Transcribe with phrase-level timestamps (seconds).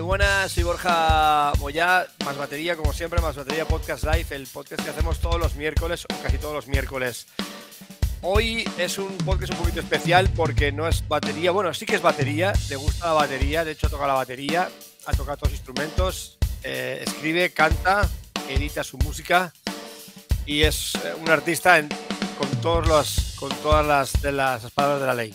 [0.00, 4.82] Muy buenas, soy Borja Moya, más batería, como siempre, más batería Podcast Live, el podcast
[4.82, 7.26] que hacemos todos los miércoles, o casi todos los miércoles.
[8.22, 12.00] Hoy es un podcast un poquito especial porque no es batería, bueno, sí que es
[12.00, 14.70] batería, le gusta la batería, de hecho toca la batería,
[15.04, 18.08] ha tocado todos los instrumentos, eh, escribe, canta,
[18.48, 19.52] edita su música
[20.46, 21.78] y es eh, un artista
[22.38, 25.34] con, todos los, con todas las, de las palabras de la ley.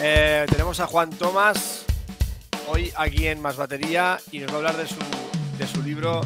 [0.00, 1.86] Eh, tenemos a Juan Tomás,
[2.66, 4.96] hoy aquí en Más Batería y nos va a hablar de su,
[5.58, 6.22] de su libro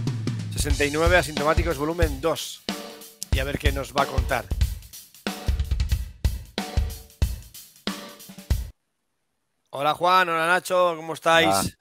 [0.57, 2.63] 69 Asintomáticos Volumen 2
[3.33, 4.45] y a ver qué nos va a contar.
[9.71, 11.77] Hola Juan, hola Nacho, ¿cómo estáis?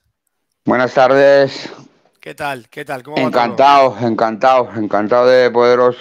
[0.66, 1.70] Buenas tardes.
[2.20, 2.70] ¿Qué tal?
[2.70, 3.02] ¿Qué tal?
[3.02, 5.96] ¿Cómo encantado, encantado, encantado de poderos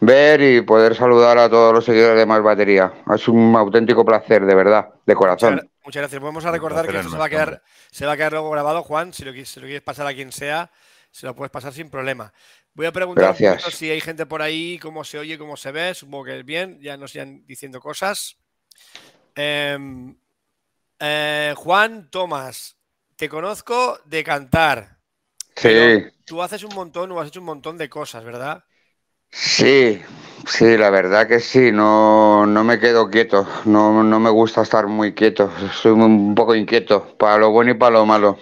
[0.00, 2.92] ver y poder saludar a todos los seguidores de Más Batería.
[3.14, 5.70] Es un auténtico placer, de verdad, de corazón.
[5.84, 6.22] Muchas, gracias.
[6.22, 8.82] Vamos a recordar que esto se va a, quedar, se va a quedar luego grabado,
[8.82, 9.12] Juan.
[9.12, 10.70] Si lo, quieres pasar a quien sea,
[11.10, 12.32] se lo puedes pasar sin problema.
[12.74, 15.94] Voy a preguntar si hay gente por ahí, cómo se oye, cómo se ve.
[15.94, 18.36] Supongo que es bien, ya nos sigan diciendo cosas.
[19.34, 20.16] Em,
[21.00, 22.76] eh, Juan Tomás,
[23.16, 24.98] te conozco de cantar.
[25.56, 26.04] Sí.
[26.24, 28.64] Tú haces un montón o has hecho un montón de cosas, ¿verdad?
[29.30, 30.02] Sí,
[30.46, 34.86] sí, la verdad que sí, no, no me quedo quieto, no, no me gusta estar
[34.86, 38.38] muy quieto, soy un poco inquieto, para lo bueno y para lo malo.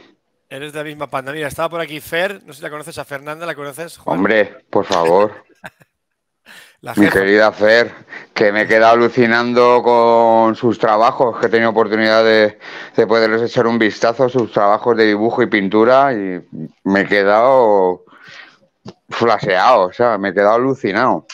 [0.48, 1.32] Eres de la misma panda.
[1.32, 3.98] Mira, estaba por aquí Fer, no sé si la conoces a Fernanda, ¿la conoces?
[4.04, 5.44] Hombre, por favor.
[6.96, 7.92] Mi querida Fer,
[8.32, 12.58] que me he quedado alucinando con sus trabajos, que he tenido oportunidad de,
[12.94, 16.40] de poderles echar un vistazo a sus trabajos de dibujo y pintura y
[16.84, 18.04] me he quedado
[19.08, 21.26] flaseado, o sea, me he quedado alucinado.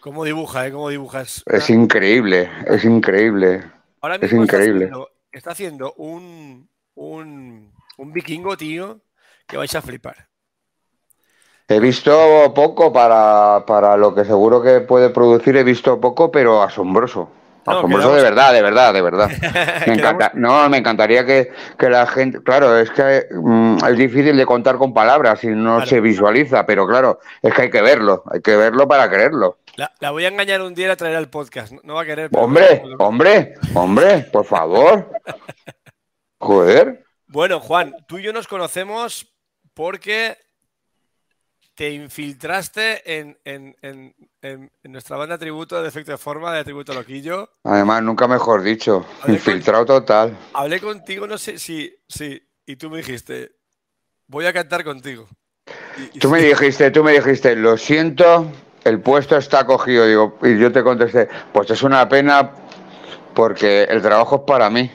[0.00, 0.72] ¿Cómo dibuja, eh?
[0.72, 1.42] ¿Cómo dibujas?
[1.46, 3.64] Es increíble, es increíble.
[4.00, 4.90] Ahora mismo es increíble.
[5.32, 9.00] Está haciendo, un, un, un vikingo, tío,
[9.46, 10.28] que vais a flipar.
[11.66, 16.62] He visto poco para, para, lo que seguro que puede producir, he visto poco, pero
[16.62, 17.30] asombroso.
[17.66, 19.30] Asombroso de verdad, de verdad, de verdad.
[19.86, 22.42] Me encanta, no, me encantaría que, la gente.
[22.42, 26.86] Claro, es que mm, es difícil de contar con palabras y no se visualiza, pero
[26.86, 29.58] claro, es que hay que verlo, hay que verlo para creerlo.
[29.76, 31.72] La, voy a engañar un día y la traer al podcast.
[31.82, 32.30] No va a querer.
[32.34, 35.10] Hombre, hombre, hombre, por favor.
[36.38, 37.04] Joder.
[37.26, 39.34] Bueno, Juan, tú y yo nos conocemos
[39.74, 40.36] porque
[41.74, 47.50] te infiltraste en, en, en, nuestra banda tributo de efecto de forma de tributo loquillo.
[47.64, 50.36] Además, nunca mejor dicho, infiltrado total.
[50.52, 53.56] Hablé contigo, no sé si, sí, y tú me dijiste,
[54.28, 55.26] voy a cantar contigo.
[56.20, 58.50] tú me dijiste, tú me dijiste, lo siento,
[58.84, 62.52] el puesto está cogido, digo, y yo te contesté, pues es una pena
[63.34, 64.90] porque el trabajo es para mí.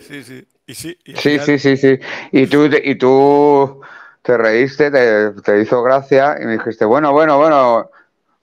[0.00, 0.98] Sí, sí, y sí.
[1.14, 1.98] sí, sí, sí, sí.
[2.32, 3.80] Y tú, y tú
[4.26, 7.88] te reíste, te, hizo gracia y me dijiste, bueno, bueno, bueno,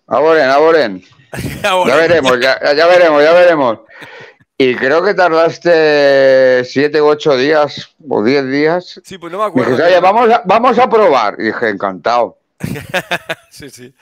[0.08, 1.04] aboren, aboren.
[1.62, 3.80] ya veremos, ya, veremos, ya veremos.
[4.58, 9.02] Y creo que tardaste siete u ocho días o diez días.
[9.04, 9.76] Sí, pues no me acuerdo.
[9.76, 11.36] Oye, vamos a, vamos a probar.
[11.38, 12.38] Y dije, encantado.
[13.50, 13.94] sí, sí.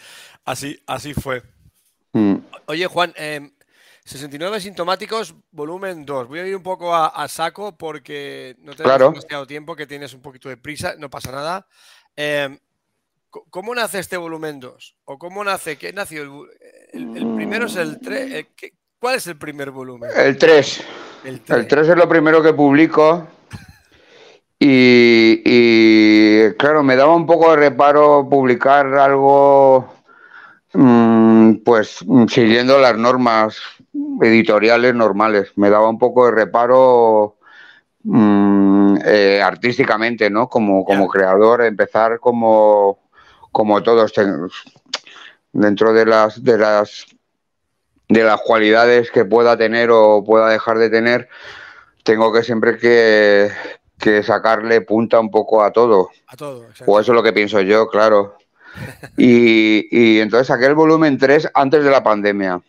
[0.45, 1.41] Así, así fue.
[2.13, 2.35] Mm.
[2.67, 3.49] Oye, Juan, eh,
[4.11, 6.27] 69 sintomáticos, volumen 2.
[6.27, 10.21] Voy a ir un poco a, saco porque no tenemos demasiado tiempo, que tienes un
[10.21, 11.65] poquito de prisa, no pasa nada.
[12.17, 12.59] Em,
[13.29, 14.97] ¿Cómo nace este volumen 2?
[15.05, 15.77] ¿O cómo nace?
[15.77, 16.23] ¿Qué nació?
[16.91, 18.47] El, primero es el 3.
[18.99, 20.09] ¿Cuál es el primer volumen?
[20.13, 20.83] El 3.
[21.23, 23.25] El 3, es lo primero que publico.
[24.59, 29.93] Y, y, claro, me daba un poco de reparo publicar algo,
[30.73, 33.57] mm, pues siguiendo las normas
[33.93, 35.51] editoriales normales.
[35.55, 37.37] Me daba un poco de reparo
[38.03, 40.47] mm, eh, artísticamente, ¿no?
[40.47, 42.99] Como, como creador, empezar como,
[43.51, 44.13] como todos
[45.53, 47.05] dentro de las de las
[48.07, 51.29] de las cualidades que pueda tener o pueda dejar de tener,
[52.03, 53.49] tengo que siempre que,
[53.97, 56.09] que sacarle punta un poco a todo.
[56.27, 58.35] A todo, O eso es lo que pienso yo, claro.
[59.17, 62.61] y, y entonces saqué el volumen 3 antes de la pandemia.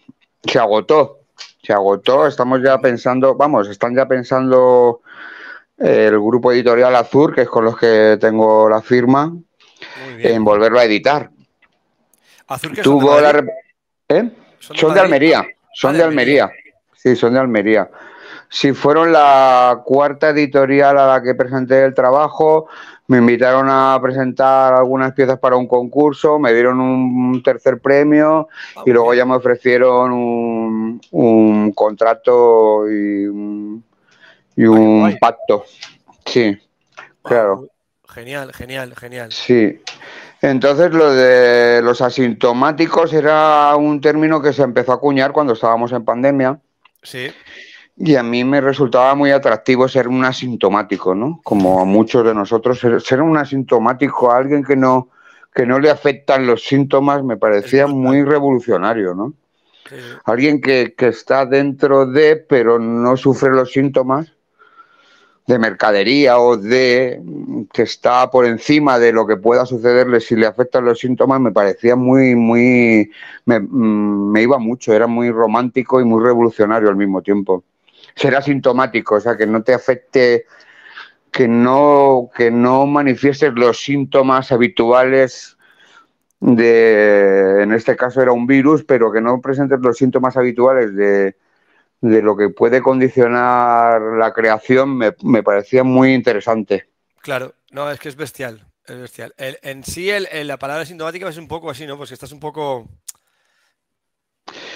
[0.44, 1.21] Se agotó
[1.62, 5.00] se agotó, estamos ya pensando, vamos, están ya pensando
[5.78, 9.32] eh, el grupo editorial Azur, que es con los que tengo la firma,
[10.18, 11.30] en volverlo a editar.
[12.48, 13.52] ¿Azur que Tuvo son de,
[14.08, 14.30] ¿Eh?
[14.58, 16.50] ¿Son, de, Almería, son de Almería.
[16.94, 17.88] Sí, son de Almería.
[18.48, 22.68] Si fueron la cuarta editorial a la que presenté el trabajo,
[23.12, 28.84] me invitaron a presentar algunas piezas para un concurso, me dieron un tercer premio ah,
[28.86, 33.84] y luego ya me ofrecieron un, contrato y un,
[35.20, 35.66] pacto.
[36.24, 36.56] Sí,
[37.20, 37.68] claro.
[38.08, 39.30] Genial, genial, genial.
[39.30, 39.78] Sí.
[40.40, 45.92] Entonces lo de los asintomáticos era un término que se empezó a acuñar cuando estábamos
[45.92, 46.58] en pandemia.
[47.02, 47.30] Sí.
[48.04, 51.40] Y a mí me resultaba muy atractivo ser un asintomático, ¿no?
[51.44, 55.10] Como a muchos de nosotros, ser, un asintomático, alguien que no,
[55.54, 59.34] que no le afectan los síntomas, me parecía muy revolucionario, ¿no?
[60.24, 64.32] Alguien que, que, está dentro de, pero no sufre los síntomas
[65.46, 67.22] de mercadería o de
[67.72, 71.52] que está por encima de lo que pueda sucederle si le afectan los síntomas, me
[71.52, 73.12] parecía muy, muy,
[73.44, 77.62] me, mm, me iba mucho, era muy romántico y muy revolucionario al mismo tiempo.
[78.14, 80.46] Ser asintomático, o sea, que no te afecte,
[81.30, 85.56] que no, que no manifiestes los síntomas habituales
[86.40, 91.36] de, en este caso era un virus, pero que no presentes los síntomas habituales de,
[92.00, 96.88] de lo que puede condicionar la creación me, me, parecía muy interesante.
[97.20, 98.66] Claro, no, es que es bestial.
[98.84, 99.32] Es bestial.
[99.38, 100.10] en sí,
[100.42, 101.96] la palabra sintomática es un poco así, ¿no?
[101.96, 102.88] Pues que estás un poco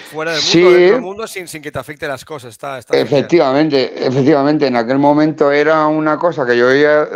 [0.07, 2.51] fuera del mundo, dentro del mundo sin, sin, que te afecte las cosas.
[2.51, 4.67] Está, está efectivamente, efectivamente.
[4.67, 7.07] En aquel momento era una cosa que yo oía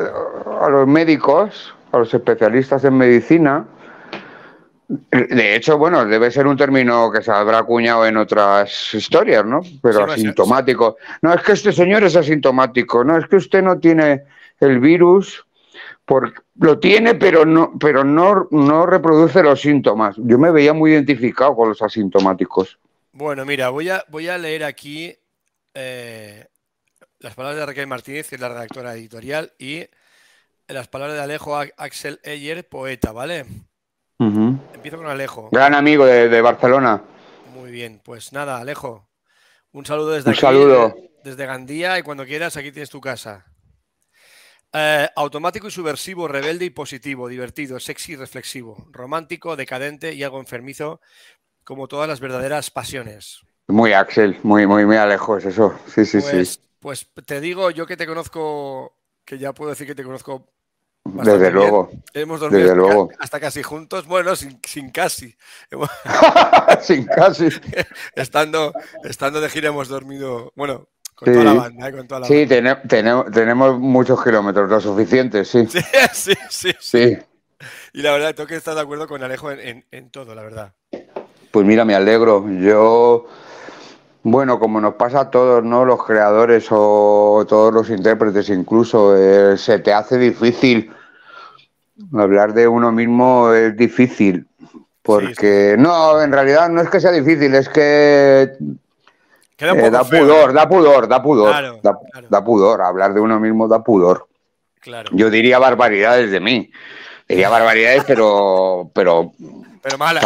[0.61, 3.65] a los médicos, a los especialistas en medicina,
[5.11, 9.61] de hecho, bueno, debe ser un término que se habrá acuñado en otras historias, ¿no?
[9.81, 10.97] Pero asintomático.
[11.21, 13.01] No, es que este señor es asintomático.
[13.03, 14.23] No, es que usted no tiene
[14.59, 15.45] el virus.
[16.11, 20.17] Porque lo tiene, pero no, pero no, no reproduce los síntomas.
[20.17, 22.77] Yo me veía muy identificado con los asintomáticos.
[23.13, 25.15] Bueno, mira, voy a, voy a leer aquí
[25.73, 26.47] eh,
[27.19, 29.85] las palabras de Raquel Martínez, que es la redactora editorial, y
[30.67, 33.45] las palabras de Alejo Axel Eyer, poeta, ¿vale?
[34.19, 35.47] Empiezo con Alejo.
[35.53, 37.01] Gran amigo de, Barcelona.
[37.55, 39.07] Muy bien, pues nada, Alejo.
[39.71, 40.93] Un saludo desde un saludo.
[41.23, 43.45] Desde, Gandía y cuando quieras aquí tienes tu casa.
[44.73, 50.39] Eh, automático y subversivo, rebelde y positivo, divertido, sexy y reflexivo, romántico, decadente y algo
[50.39, 51.01] enfermizo,
[51.63, 53.41] como todas las verdaderas pasiones.
[53.67, 55.77] Muy Axel, muy, muy, muy Alejo, es eso.
[55.87, 56.59] Sí, sí, pues, sí.
[56.79, 58.95] Pues te digo, yo que te conozco,
[59.25, 60.47] que ya puedo decir que te conozco
[61.03, 61.89] desde luego.
[62.13, 64.05] Hemos dormido hasta casi juntos.
[64.05, 64.59] Bueno, sin,
[64.91, 65.35] casi.
[66.81, 67.49] sin casi.
[68.15, 70.53] estando, estando de gira hemos dormido.
[70.55, 70.87] Bueno,
[71.23, 71.87] con toda la banda.
[71.87, 71.91] ¿eh?
[71.91, 75.67] Con toda la sí, tenemos, tenemos muchos kilómetros, lo suficiente, sí.
[75.67, 76.33] sí.
[76.49, 77.17] sí, sí,
[77.93, 80.73] Y la verdad, tengo que estar de acuerdo con Alejo en, en todo, la verdad.
[81.51, 82.49] Pues mira, me alegro.
[82.49, 83.27] Yo.
[84.23, 85.83] Bueno, como nos pasa a todos, ¿no?
[85.83, 90.91] Los creadores o todos los intérpretes incluso, eh, se te hace difícil
[92.13, 94.47] hablar de uno mismo es difícil.
[95.03, 98.51] Porque no, en realidad no es que sea difícil, es que
[99.61, 101.81] eh, da, pudor, da pudor, da pudor,
[102.29, 102.81] da, pudor.
[102.81, 104.27] Hablar de uno mismo da pudor.
[105.11, 106.71] Yo diría barbaridades de mí.
[107.27, 109.31] Diría barbaridades, pero, pero,
[109.81, 110.25] pero malas.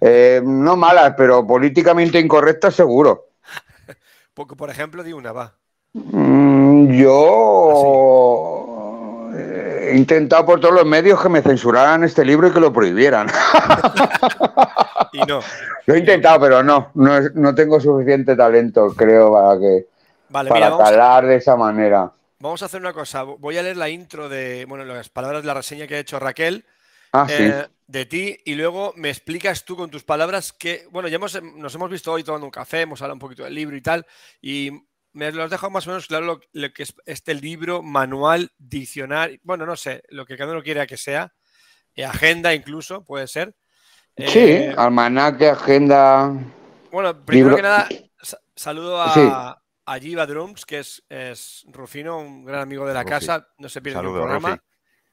[0.00, 3.26] Eh, no malas, pero políticamente incorrectas seguro.
[4.34, 5.54] Porque, por ejemplo, di una, va.
[5.92, 7.84] Mm, yo
[9.90, 13.28] he intentado por todos los medios que me censuraran este libro y que lo prohibieran.
[15.12, 15.40] y no.
[15.86, 19.86] Lo he intentado, pero no, no, tengo suficiente talento, creo, para que
[20.30, 22.10] para talar de esa manera.
[22.38, 23.22] Vamos a hacer una cosa.
[23.22, 26.18] Voy a leer la intro de, bueno, las palabras de la reseña que ha hecho
[26.18, 26.64] Raquel.
[27.12, 27.44] Ah, sí.
[27.44, 31.40] Eh, de ti y luego me explicas tú con tus palabras que, bueno, ya hemos,
[31.42, 34.06] nos hemos visto hoy tomando un café, hemos hablado un poquito del libro y tal,
[34.40, 34.70] y
[35.14, 39.38] me lo has dejado más o menos claro lo, que es este libro, manual, diccionario,
[39.42, 41.32] bueno, no sé, lo que cada uno quiera que sea,
[41.94, 43.54] eh, agenda incluso, puede ser.
[44.16, 46.32] Sí, eh, almanaque, agenda.
[46.90, 47.88] Bueno, primero que nada,
[48.54, 53.48] saludo a, a Giva Drums, que es, es, Rufino, un gran amigo de la casa,
[53.58, 54.62] no se pierde el programa.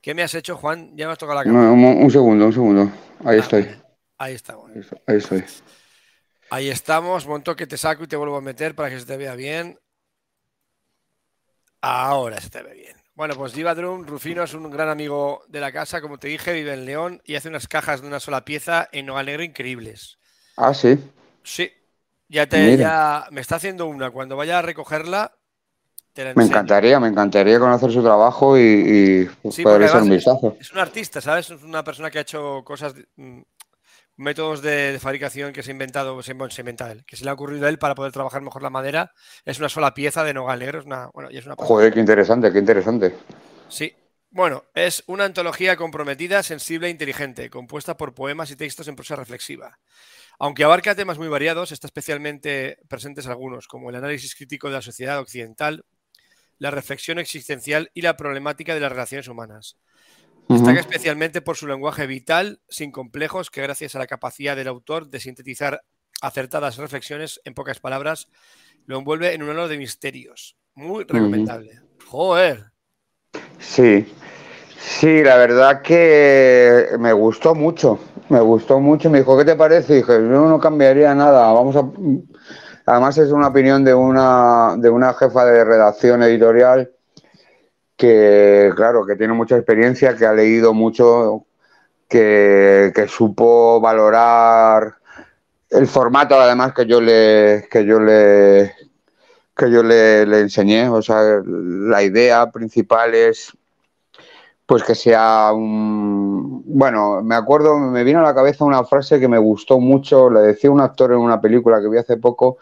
[0.02, 0.98] ¿Qué me has hecho, Juan?
[0.98, 1.70] Ya me has tocado la cámara.
[1.70, 2.92] un, segundo, un segundo.
[3.24, 3.70] Ahí ah, estoy.
[4.18, 4.72] Ahí estamos.
[5.06, 5.44] Ahí estoy.
[6.50, 7.28] Ahí estamos.
[7.28, 9.78] Monto que te saco y te vuelvo a meter para que se te vea bien.
[11.82, 12.96] Ahora se te ve bien.
[13.16, 16.74] Bueno, pues Drum, Rufino es un gran amigo de la casa, como te dije, vive
[16.74, 20.18] en León y hace unas cajas de una sola pieza en Nogal Negro increíbles.
[20.58, 20.98] Ah, sí.
[21.44, 21.72] Sí.
[22.30, 24.10] Ya te ya me está haciendo una.
[24.10, 25.34] Cuando vaya a recogerla,
[26.36, 29.30] me encantaría, me encantaría conocer su trabajo y,
[29.64, 30.58] poder echar un vistazo.
[30.60, 31.50] Es un artista, ¿sabes?
[31.50, 33.42] Es una persona que ha hecho cosas, mm,
[34.18, 37.34] métodos de, fabricación que se ha inventado, se, se inventa él, que se le ha
[37.34, 39.12] ocurrido a él para poder trabajar mejor la madera.
[39.46, 42.00] Es una sola pieza de nogal negro, es una, bueno, y es una Joder, qué
[42.00, 43.16] interesante, qué interesante.
[43.70, 43.94] Sí.
[44.34, 49.18] Bueno, es una antología comprometida, sensible e inteligente, compuesta por poemas y textos en prosa
[49.18, 49.78] reflexiva.
[50.40, 54.82] Aunque abarca temas muy variados, está especialmente presentes algunos, como el análisis crítico de la
[54.82, 55.84] sociedad occidental,
[56.60, 59.78] la reflexión existencial y la problemática de las relaciones humanas.
[60.50, 65.08] Destaca especialmente por su lenguaje vital, sin complejos, que gracias a la capacidad del autor
[65.08, 65.82] de sintetizar
[66.22, 68.28] acertadas reflexiones en pocas palabras,
[68.86, 70.58] lo envuelve en un halo de misterios.
[70.76, 71.82] Muy recomendable.
[72.06, 72.72] Joder.
[73.60, 74.06] Sí,
[74.78, 79.10] sí, la verdad que me gustó mucho, me gustó mucho.
[79.10, 79.94] Me dijo, ¿qué te parece?
[79.94, 81.52] Y dije, no, no cambiaría nada.
[81.52, 81.90] Vamos a.
[82.86, 86.92] Además es una opinión de una de una jefa de redacción editorial
[88.02, 91.46] que, claro, que tiene mucha experiencia, que ha leído mucho,
[92.10, 94.96] que, supo valorar
[95.70, 98.74] el formato además que yo le que yo le
[99.56, 100.90] que yo le, enseñé.
[100.90, 103.56] O sea la idea principal es
[104.66, 109.28] pues que sea un bueno me acuerdo me vino a la cabeza una frase que
[109.28, 112.58] me gustó mucho le decía un actor en una película que vi hace poco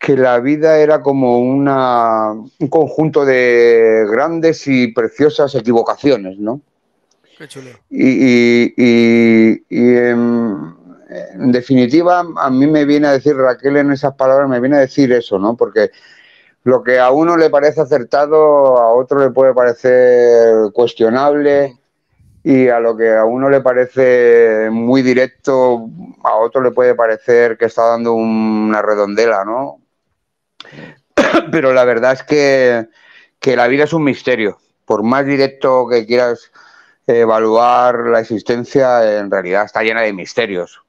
[0.00, 6.62] que la vida era como una, un conjunto de grandes y preciosas equivocaciones, ¿no?
[7.36, 7.68] Qué chulo.
[7.90, 14.48] Y, y, y, en definitiva, a mí me viene a decir Raquel en esas palabras,
[14.48, 15.54] me viene a decir eso, ¿no?
[15.54, 15.90] Porque
[16.64, 21.76] lo que a uno le parece acertado, a otro le puede parecer cuestionable
[22.42, 25.90] y a lo que a uno le parece muy directo,
[26.24, 29.80] a otro le puede parecer que está dando una redondela, ¿no?
[31.50, 32.86] Pero la verdad es que,
[33.38, 34.58] que la vida es un misterio.
[34.84, 36.50] Por más directo que quieras
[37.06, 40.80] evaluar la existencia, en realidad está llena de misterios.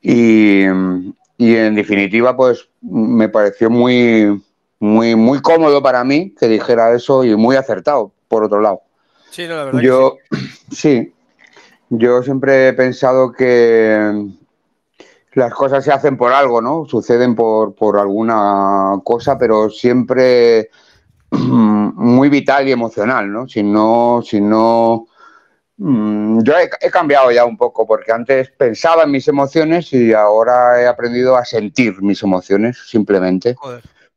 [0.00, 4.42] Y, en definitiva, pues me pareció muy,
[4.78, 8.82] muy, muy cómodo para mí que dijera eso y muy acertado, por otro lado.
[9.30, 9.80] Sí, la verdad.
[9.80, 10.16] Yo,
[10.70, 11.12] sí.
[11.88, 14.28] yo siempre he pensado que
[15.34, 16.84] las cosas se hacen por algo, ¿no?
[16.86, 20.70] Suceden por, por alguna cosa, pero siempre
[21.30, 23.48] muy vital y emocional, ¿no?
[23.48, 25.06] Si no, si no
[25.76, 30.80] Mm, yo he, cambiado ya un poco porque antes pensaba en mis emociones y ahora
[30.80, 33.56] he aprendido a sentir mis emociones simplemente.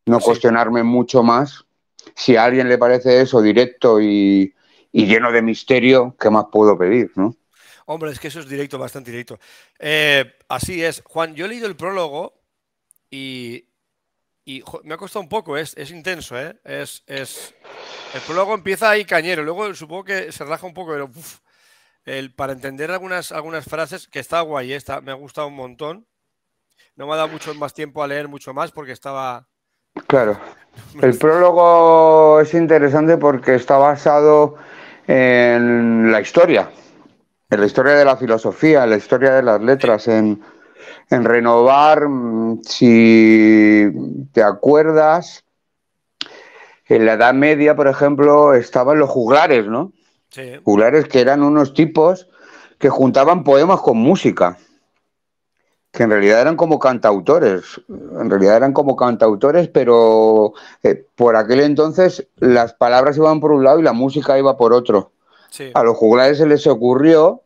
[0.05, 1.65] No cuestionarme mucho más.
[2.15, 4.53] Si a alguien le parece eso directo y,
[4.91, 7.11] lleno de misterio, ¿qué más puedo pedir?
[7.15, 7.35] ¿no?
[7.89, 9.39] Hombre, es que eso es directo, bastante directo.
[9.79, 11.01] Eh, así es.
[11.05, 12.41] Juan, yo he leído el prólogo
[13.09, 13.65] y,
[14.83, 16.59] me ha costado un poco, es, es intenso, ¿eh?
[16.65, 17.55] Es, es,
[18.13, 21.09] el prólogo empieza ahí cañero, luego supongo que se relaja un poco, pero
[22.35, 24.75] para entender algunas, algunas frases, que está guay, ¿eh?
[24.75, 26.07] está, me ha gustado un montón.
[26.97, 29.47] No me ha dado mucho más tiempo a leer mucho más porque estaba...
[30.07, 30.37] Claro.
[31.01, 34.55] El prólogo es interesante porque está basado
[35.07, 36.69] en la historia,
[37.49, 40.41] en la historia de la filosofía, en la historia de las letras, en,
[41.09, 43.87] en renovar, mm, si
[44.33, 45.45] te acuerdas,
[46.87, 49.91] en la Edad Media, por ejemplo, estaban los juglares, ¿no?
[50.29, 50.59] Sí.
[51.09, 52.27] que eran unos tipos
[52.77, 54.57] que juntaban poemas con música,
[55.91, 61.61] que en realidad eran como cantautores, en realidad eran como cantautores, pero eh, por aquel
[61.61, 65.11] entonces las palabras iban por un lado y la música iba por otro.
[65.73, 67.41] A los juglares se les ocurrió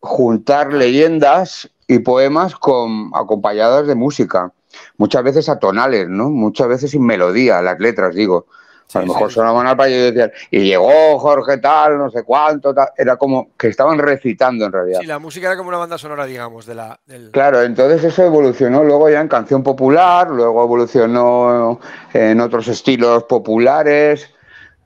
[0.00, 4.52] juntar leyendas y poemas con acompañadas de música,
[4.96, 6.30] muchas veces atonales, ¿no?
[6.30, 8.46] Muchas veces sin melodía, las letras, digo
[8.94, 12.72] a lo mejor sonaban al país y decían, y llegó Jorge tal, no sé cuánto,
[12.72, 12.88] tal.
[12.96, 15.00] Era como que estaban recitando en realidad.
[15.00, 16.98] Sí, la música era como una banda sonora, digamos, de la.
[17.32, 21.80] Claro, entonces eso evolucionó luego ya en canción popular, luego evolucionó
[22.14, 24.30] en otros estilos populares,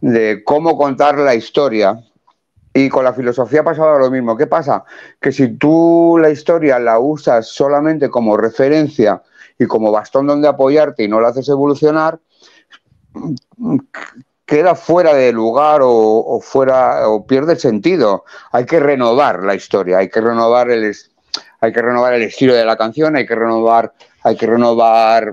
[0.01, 2.03] de cómo contar la historia.
[2.75, 4.37] Y con la filosofía pasaba lo mismo.
[4.37, 4.85] ¿Qué pasa?
[5.21, 9.23] Que si tú la historia la usas solamente como referencia
[9.59, 12.19] y como bastón donde apoyarte y no la haces evolucionar,
[14.47, 18.25] queda fuera de lugar o, fuera o pierde sentido.
[18.50, 20.95] Hay que renovar la historia, hay que renovar el
[21.61, 23.93] hay que renovar el estilo de la canción, hay que renovar,
[24.25, 25.33] hay que renovar,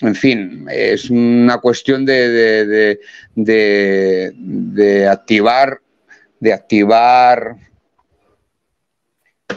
[0.00, 2.98] en fin, es una cuestión de,
[3.34, 5.80] de, activar,
[6.40, 7.56] de activar,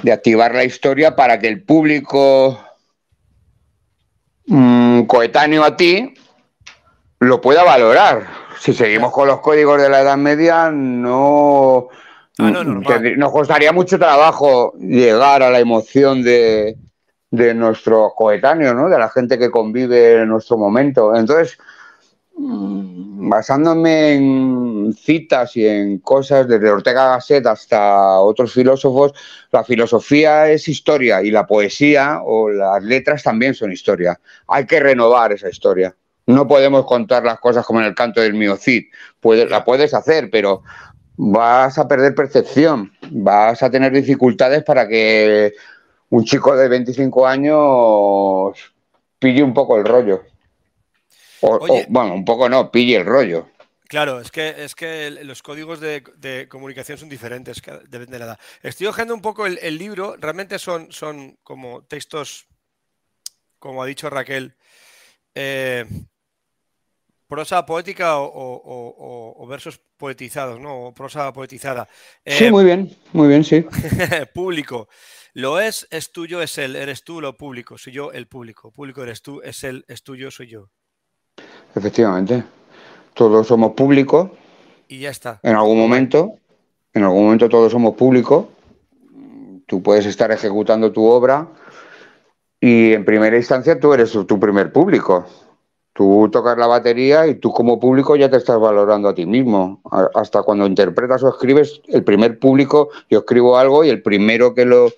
[0.03, 2.59] de activar la historia para que el público
[4.47, 6.13] mm, coetáneo a ti
[7.19, 8.27] lo pueda valorar.
[8.59, 11.87] Si seguimos con los códigos de la Edad Media, no,
[12.37, 16.77] ah, nos costaría mucho trabajo llegar a la emoción de,
[17.31, 18.89] de nuestro coetáneo, ¿no?
[18.89, 21.15] de la gente que convive en nuestro momento.
[21.15, 21.57] Entonces,
[22.39, 29.13] basándome en citas y en cosas desde Ortega Gasset hasta otros filósofos,
[29.51, 34.19] la filosofía es historia y la poesía o las letras también son historia.
[34.47, 35.95] Hay que renovar esa historia
[36.27, 38.85] No podemos contar las cosas como en el canto del miocid.
[39.19, 40.63] Puedes, la puedes hacer, pero
[41.17, 45.53] vas a perder percepción, vas a tener dificultades para que
[46.09, 48.53] un chico de 25 años
[49.19, 50.21] pille un poco el rollo.
[51.41, 53.47] O, bueno, un poco no, pille el rollo.
[53.87, 58.39] Claro, es que, es que los códigos de, comunicación son diferentes, depende de la edad.
[58.61, 62.45] Estoy hojeando un poco el, libro, realmente son, son como textos,
[63.57, 64.55] como ha dicho Raquel,
[65.33, 65.85] eh,
[67.27, 70.87] prosa poética o, versos poetizados, ¿no?
[70.87, 71.87] O prosa poetizada.
[72.25, 73.65] sí, eh, muy bien, muy bien, sí.
[74.33, 74.87] público.
[75.33, 76.75] Lo es, es tuyo, es él.
[76.75, 77.77] Eres tú lo público.
[77.77, 78.71] Soy yo el público.
[78.71, 80.69] Público eres tú, es él, es tuyo, soy yo.
[81.75, 82.43] Efectivamente.
[83.13, 84.29] Todos somos públicos.
[84.87, 85.39] Y ya está.
[85.43, 86.35] En algún momento,
[86.93, 88.45] en algún momento todos somos públicos.
[89.65, 91.47] Tú puedes estar ejecutando tu obra
[92.59, 95.25] y en primera instancia tú eres tu primer público.
[95.93, 99.81] Tú tocas la batería y tú como público ya te estás valorando a ti mismo.
[100.15, 104.65] Hasta cuando interpretas o escribes, el primer público, yo escribo algo y el primero que
[104.65, 104.91] lo,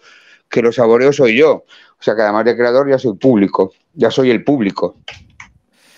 [0.47, 1.51] que lo saboreo soy yo.
[1.53, 4.95] O sea que además de creador ya soy público, ya soy el público.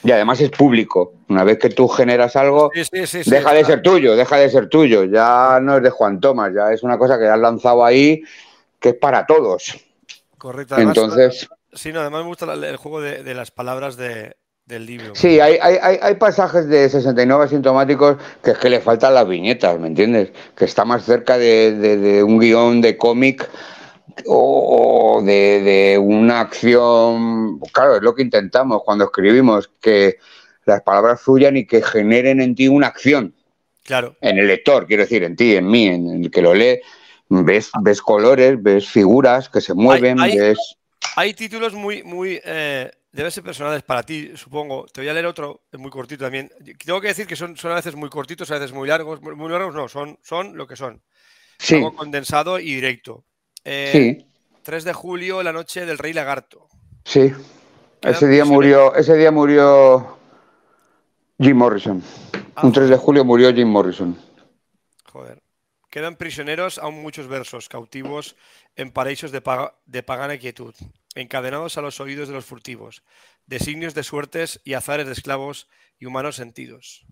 [0.04, 1.14] Y además es público.
[1.30, 5.06] Una vez que tú generas algo, deja de ser tuyo, deja de ser tuyo.
[5.06, 8.22] Ya no es de Juan Tomás, ya es una cosa que has lanzado ahí
[8.80, 9.78] que es para todos.
[10.38, 10.78] Correcto.
[10.78, 11.48] Entonces.
[11.72, 15.16] Sí, no, además me gusta el juego de, las palabras del libro.
[15.16, 19.88] Sí, hay, hay, pasajes de 69 asintomáticos que es que le faltan las viñetas, ¿me
[19.88, 20.32] entiendes?
[20.56, 23.50] Que está más cerca de un guion de cómic
[24.26, 30.18] o de, una acción, claro, es lo que intentamos cuando escribimos, que
[30.66, 33.36] las palabras fluyan y que generen en ti una acción.
[33.84, 34.16] Claro.
[34.22, 36.80] En el lector, quiero decir, en ti, en mí, en el que lo lee,
[37.30, 40.78] ves, ves colores, ves figuras que se mueven, hay, ves...
[41.16, 44.86] Hay títulos muy, muy, eh, deben ser personales para ti, supongo.
[44.92, 46.52] Te voy a leer otro, es muy cortito también.
[46.84, 49.22] Tengo que decir que son, son a veces muy cortitos, a veces muy largos.
[49.22, 51.02] Muy largos no, son, son lo que son.
[51.60, 51.76] Sí.
[51.76, 53.26] Algo condensado y directo.
[53.63, 54.28] Eh, sí.
[54.63, 56.67] 3 de julio, la noche del Rey Lagarto.
[57.06, 57.32] Sí.
[58.02, 60.17] Ese día murió, ese día murió
[61.39, 62.04] Jim Morrison.
[62.62, 64.17] Un 3 de julio murió Jim Morrison.
[65.06, 65.41] Joder.
[65.89, 68.36] Quedan prisioneros aún muchos versos, cautivos
[68.76, 69.41] en paraísos de,
[69.86, 70.73] de pagana quietud,
[71.13, 73.04] encadenados a los oídos de los furtivos,
[73.45, 75.67] designios de suertes y azares de esclavos
[75.99, 77.06] y humanos sentidos.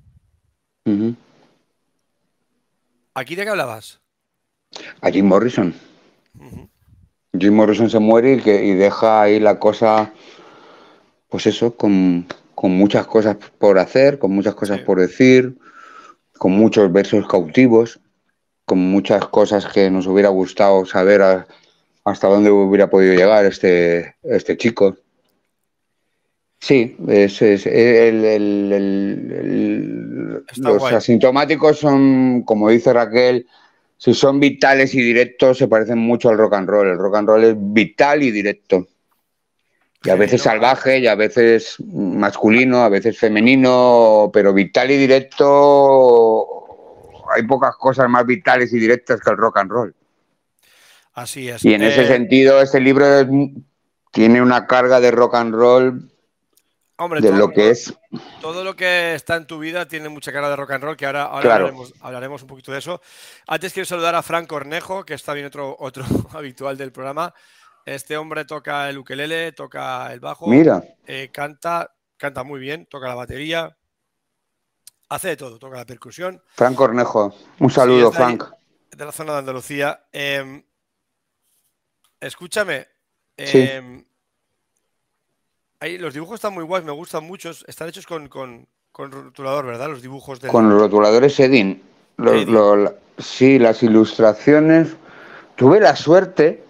[3.13, 4.01] ¿Aquí de qué hablabas?
[5.01, 5.75] A Jim Morrison.
[7.37, 10.13] Jim Morrison se muere y, que, deja ahí la cosa,
[11.29, 12.27] pues eso, con,
[12.63, 15.57] muchas cosas por hacer, con muchas cosas por decir,
[16.37, 17.99] con muchos versos cautivos,
[18.65, 21.21] con muchas cosas que nos hubiera gustado saber
[22.03, 24.97] hasta dónde hubiera podido llegar este, este chico.
[26.59, 27.41] Sí, es,
[30.57, 33.47] los asintomáticos son, como dice Raquel,
[34.01, 36.87] si son vitales y directos, se parecen mucho al rock and roll.
[36.87, 38.87] El rock and roll es vital y directo.
[40.03, 46.47] Y a veces salvaje, y a veces masculino, a veces femenino, pero vital y directo.
[47.35, 49.95] Hay pocas cosas más vitales y directas que el rock and roll.
[51.13, 51.63] Así es.
[51.63, 53.05] Y en ese eh, sentido, este libro
[54.11, 56.10] tiene una carga de rock and roll
[57.09, 57.93] de lo que es.
[58.41, 61.05] Todo lo que está en tu vida tiene mucha cara de rock and roll, que
[61.05, 63.01] ahora, hablaremos, un poquito de eso.
[63.47, 67.33] Antes quiero saludar a Frank Cornejo, que está bien otro, otro habitual del programa.
[67.85, 70.83] Este hombre toca el ukelele, toca el bajo, Mira.
[71.07, 73.75] Eh, canta, canta muy bien, toca la batería,
[75.09, 76.41] hace de todo, toca la percusión.
[76.55, 78.45] Frank Cornejo, un saludo, Frank.
[78.91, 80.05] de la zona de Andalucía.
[80.11, 80.63] Em,
[82.19, 82.87] escúchame.
[85.81, 87.65] Los dibujos están muy guays, me gustan muchos.
[87.67, 88.29] Están hechos con,
[88.93, 89.89] rotulador, ¿verdad?
[89.89, 90.47] Los dibujos de.
[90.47, 91.81] Con rotuladores Edin.
[93.17, 94.95] sí, las ilustraciones.
[95.55, 96.63] Tuve la suerte.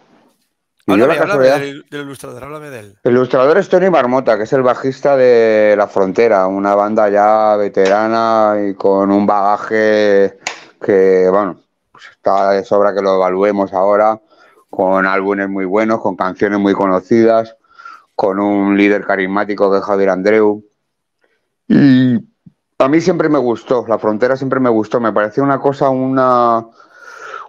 [0.87, 1.15] Háblame,
[1.47, 2.97] del, ilustrador, háblame de él.
[3.03, 7.55] El ilustrador es Tony Marmota, que es el bajista de La Frontera, una banda ya
[7.55, 10.39] veterana y con un bagaje
[10.81, 14.19] que, bueno, pues está de sobra que lo evaluemos ahora,
[14.69, 17.55] con álbumes muy buenos, con canciones muy conocidas
[18.21, 20.63] con un líder carismático que es Javier Andreu.
[21.67, 22.19] Y
[22.77, 26.63] a mí siempre me gustó, la frontera siempre me gustó, me pareció una cosa, una,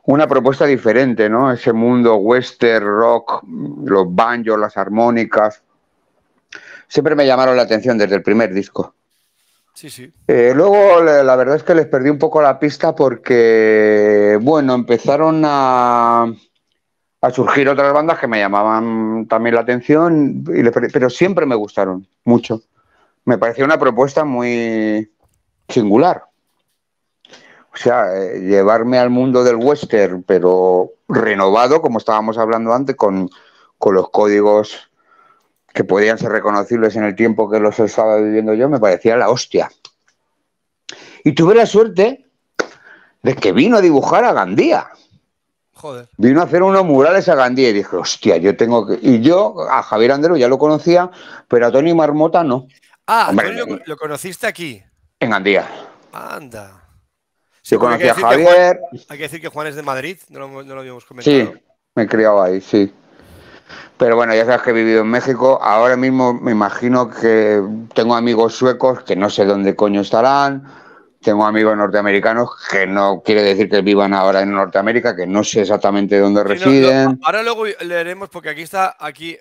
[0.04, 1.52] una propuesta diferente, ¿no?
[1.52, 3.42] Ese mundo western, rock,
[3.84, 5.62] los banjos, las armónicas,
[6.88, 8.94] siempre me llamaron la atención desde el primer disco.
[9.74, 10.10] Sí, sí.
[10.26, 15.42] Eh, luego, la verdad es que les perdí un poco la pista porque, bueno, empezaron
[15.44, 16.32] a
[17.22, 20.44] a surgir otras bandas que me llamaban también la atención,
[20.92, 22.62] pero siempre me gustaron mucho.
[23.24, 25.08] me pareció una propuesta muy
[25.68, 26.24] singular.
[27.72, 33.30] O sea, eh, llevarme al mundo del western, pero renovado, como estábamos hablando antes, con,
[33.78, 34.90] con los códigos
[35.72, 39.30] que podían ser reconocibles en el tiempo que los estaba viviendo yo, me parecía la
[39.30, 39.70] hostia.
[41.24, 42.26] Y tuve la suerte
[43.22, 44.88] de que vino a dibujar a Gandía.
[45.82, 46.08] Joder.
[46.16, 49.00] Vino a hacer unos murales a Gandía y dije, hostia, yo tengo que...
[49.02, 51.10] Y yo a Javier Andero ya lo conocía,
[51.48, 52.68] pero a Tony Marmota no.
[53.08, 53.52] Ah, Hombre,
[53.84, 54.80] lo, conociste aquí.
[55.18, 55.66] En Gandía.
[56.12, 56.84] Anda.
[57.64, 58.78] Yo porque conocí a Javier.
[58.78, 61.36] Juan- hay que decir que Juan es de Madrid, no lo, no lo habíamos comentado.
[61.36, 61.60] Sí,
[61.96, 62.94] me he criado ahí, sí.
[63.96, 65.58] Pero bueno, ya sabes que he vivido en México.
[65.60, 67.60] Ahora mismo me imagino que
[67.92, 70.62] tengo amigos suecos que no sé dónde coño estarán.
[71.22, 75.60] Tengo amigos norteamericanos que no quiere decir que vivan ahora en Norteamérica, que no sé
[75.62, 77.04] exactamente dónde Sí, residen.
[77.04, 79.36] no, ahora luego leeremos porque aquí está, aquí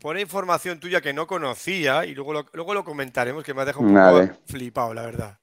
[0.00, 3.64] pone información tuya que no conocía y luego lo, luego lo comentaremos que me ha
[3.64, 5.38] dejado un poco flipado, la verdad.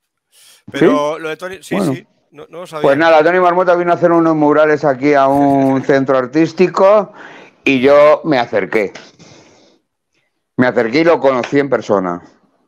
[0.71, 1.93] Pero lo de Tony, sí, Bueno.
[1.93, 2.83] sí, no, no lo sabía.
[2.83, 7.13] Pues nada, Tony Marmota vino a hacer unos murales aquí a un centro artístico
[7.63, 8.91] y yo me acerqué.
[10.57, 12.21] Me acerqué y lo conocí en persona.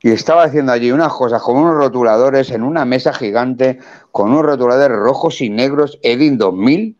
[0.03, 3.79] Y estaba haciendo allí unas cosas con unos rotuladores en una mesa gigante
[4.11, 6.97] con unos rotuladores rojos y negros Edin 2000,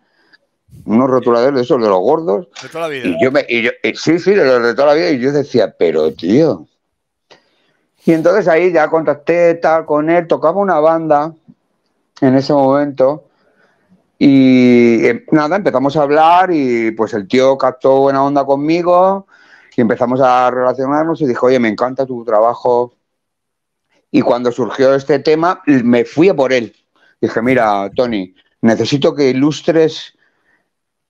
[0.86, 2.48] unos rotuladores de esos de los gordos.
[2.62, 3.08] de toda la vida.
[3.08, 5.10] Y yo me, y yo- y sí, sí, de los de toda la vida.
[5.12, 6.66] Y yo decía, pero tío.
[8.06, 11.34] Y entonces ahí ya contacté tal con él, tocaba una banda
[12.22, 13.26] en ese momento.
[14.18, 19.28] Y eh, nada, empezamos a hablar y pues el tío captó buena onda conmigo
[19.76, 22.94] y empezamos a relacionarnos y dijo, oye, me encanta tu trabajo.
[24.12, 26.76] Y cuando surgió este tema, me fui a por él.
[27.20, 30.14] Dije, mira, Tony, necesito que ilustres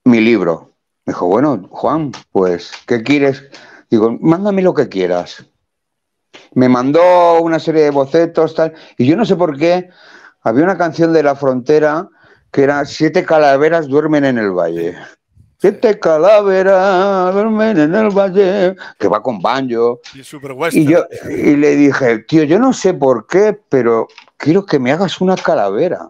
[0.05, 0.71] mi libro.
[1.05, 3.43] Me dijo, bueno, Juan, pues, ¿qué quieres?
[3.89, 5.45] Digo, mándame lo que quieras.
[6.53, 9.89] Me mandó una serie de bocetos, tal, y yo no sé por qué,
[10.41, 12.09] había una canción de La Frontera
[12.51, 14.95] que era Siete calaveras duermen en el valle.
[15.63, 20.01] Siete calaveras duermen en el valle, que va con banjo.
[20.13, 20.21] Y.
[20.73, 24.91] Y yo y le dije, tío, yo no sé por qué, pero quiero que me
[24.91, 26.09] hagas una calavera.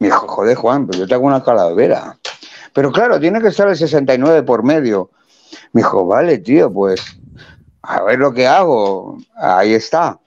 [0.00, 2.18] Me dijo, joder, Juan, pues yo te hago una calavera.
[2.72, 5.12] Pero claro, tiene que estar el 69 por medio.
[5.72, 7.00] Me dijo, vale, tío, pues
[7.82, 9.18] a ver lo que hago.
[9.36, 10.18] Ahí está,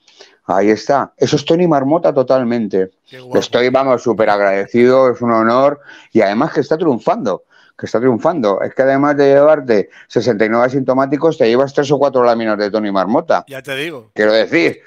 [0.45, 1.13] ahí está.
[1.17, 2.91] Eso es Tony Marmota totalmente.
[3.33, 5.81] Estoy, vamos, súper agradecido, es un honor
[6.13, 7.43] y además que está triunfando,
[7.77, 8.61] que está triunfando.
[8.61, 12.91] Es que además de llevarte 69 asintomáticos, te llevas tres o cuatro láminas de Tony
[12.91, 13.43] Marmota.
[13.47, 14.11] Ya te digo.
[14.13, 14.79] Quiero decir,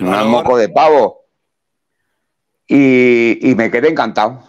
[0.00, 1.24] no es moco de pavo.
[2.66, 4.42] Y, y me quedé encantado.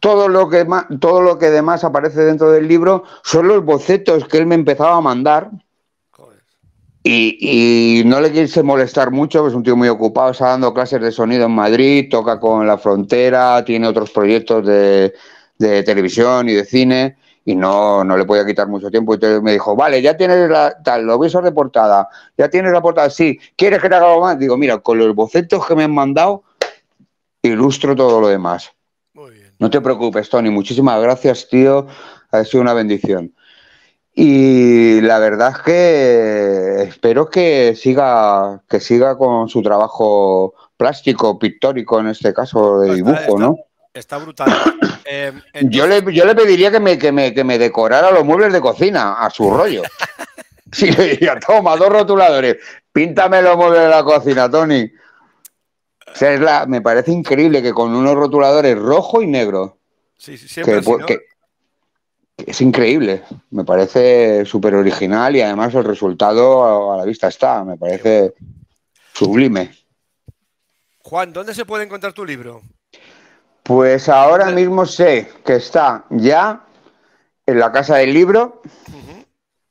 [0.00, 4.26] Todo lo, que más, todo lo que demás aparece dentro del libro son los bocetos
[4.26, 5.50] que él me empezaba a mandar.
[7.02, 10.74] Y, y no le quise molestar mucho, pues es un tío muy ocupado, está dando
[10.74, 15.14] clases de sonido en Madrid, toca con La Frontera, tiene otros proyectos de,
[15.58, 19.12] de televisión y de cine, y no, no le podía quitar mucho tiempo.
[19.12, 22.72] Y entonces me dijo, vale, ya tienes la, tal, los visos de portada, ya tienes
[22.72, 24.38] la portada, sí, ¿quieres que te haga algo más?
[24.38, 26.42] Digo, mira, con los bocetos que me han mandado,
[27.42, 28.70] ilustro todo lo demás.
[29.14, 29.54] Muy bien.
[29.58, 30.50] No te preocupes, Tony.
[30.50, 31.86] Muchísimas gracias, tío.
[32.30, 33.32] Ha sido una bendición.
[34.18, 42.00] Y la verdad es que espero que siga, que siga con su trabajo plástico, pictórico
[42.00, 43.56] en este caso de Está- dibujo, ¿no?
[43.96, 44.48] Está brutal.
[45.08, 48.24] Eh, entonces- Yo le, yo le pediría que me, que, me, que me decorara los
[48.24, 49.82] muebles de cocina a su rollo.
[50.72, 52.56] Sí, le diría, toma, dos rotuladores,
[52.92, 54.90] píntame los muebles de la cocina, Tony.
[56.12, 59.78] O sea, es la, me parece increíble que con unos rotuladores rojo y negro,
[60.18, 61.20] sí, sí, siempre que,
[62.38, 67.78] es increíble, me parece súper original y además el resultado a la vista está, me
[67.78, 68.34] parece
[69.14, 69.72] sublime.
[70.98, 72.60] Juan, ¿dónde se puede encontrar tu libro?
[73.66, 76.64] Pues ahora mismo sé que está ya
[77.44, 78.62] en la casa del libro,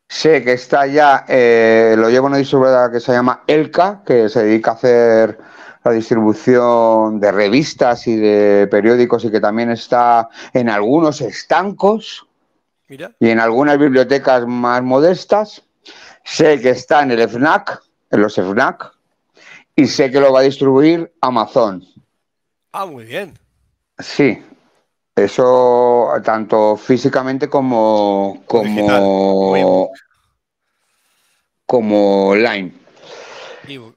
[0.09, 4.43] sé que está ya, eh, lo lleva una distribuidora que se llama Elka, que se
[4.43, 5.39] dedica a hacer
[5.83, 12.27] la distribución de revistas y de periódicos y que también está en algunos estancos.
[12.87, 13.11] Mira.
[13.19, 15.63] y en algunas bibliotecas más modestas.
[16.23, 17.81] Sé que está en el FNAC,
[18.11, 18.91] en los FNAC,
[19.75, 21.83] y sé que lo va a distribuir Amazon.
[22.71, 23.33] Ah, muy bien.
[23.97, 24.43] Sí,
[25.15, 29.89] eso tanto físicamente como como
[31.65, 32.73] como online.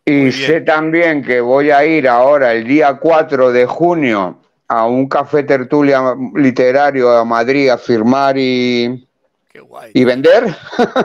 [0.04, 5.08] Y sé también que voy a ir ahora el día 4 de junio a un
[5.08, 9.06] café tertulia literario a Madrid a firmar y,
[9.50, 9.90] Qué Qué guay.
[9.92, 10.54] y vender,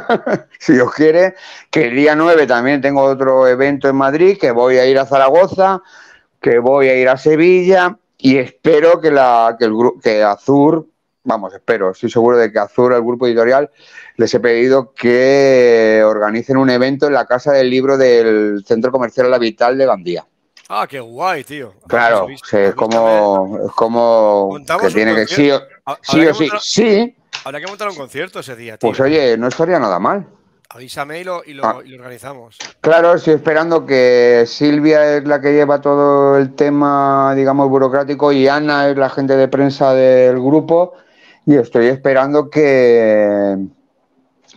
[0.60, 1.36] si Dios quiere,
[1.69, 5.06] que el día 9 también tengo otro evento en Madrid, que voy a ir a
[5.06, 5.82] Zaragoza,
[6.39, 10.88] que voy a ir a Sevilla y espero que, la, que, el, que Azur,
[11.25, 13.69] vamos, espero, estoy seguro de que Azur, el grupo editorial,
[14.15, 19.29] les he pedido que organicen un evento en la Casa del Libro del Centro Comercial
[19.29, 20.25] La Vital de Gandía.
[20.69, 21.73] Ah, qué guay, tío.
[21.86, 25.59] Claro, Pues, sí, es como, es como que tiene que sí o
[26.01, 28.89] sí, o sí, montar- sí, Habrá que montar un concierto ese día, tío.
[28.89, 30.25] pues oye, no estaría nada mal.
[30.73, 31.79] Avísame y lo, y lo- Ah.
[31.86, 32.57] y lo organizamos.
[32.81, 38.47] Claro, estoy esperando que Silvia es la que lleva todo el tema, digamos, burocrático y
[38.47, 40.93] Ana es la gente de prensa del grupo
[41.45, 43.55] y estoy esperando que,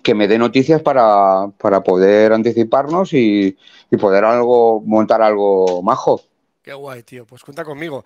[0.03, 3.57] que me dé noticias para, para poder anticiparnos y,
[3.91, 6.23] y poder algo montar algo majo.
[6.63, 7.27] Qué guay, tío.
[7.27, 8.05] Pues cuenta conmigo.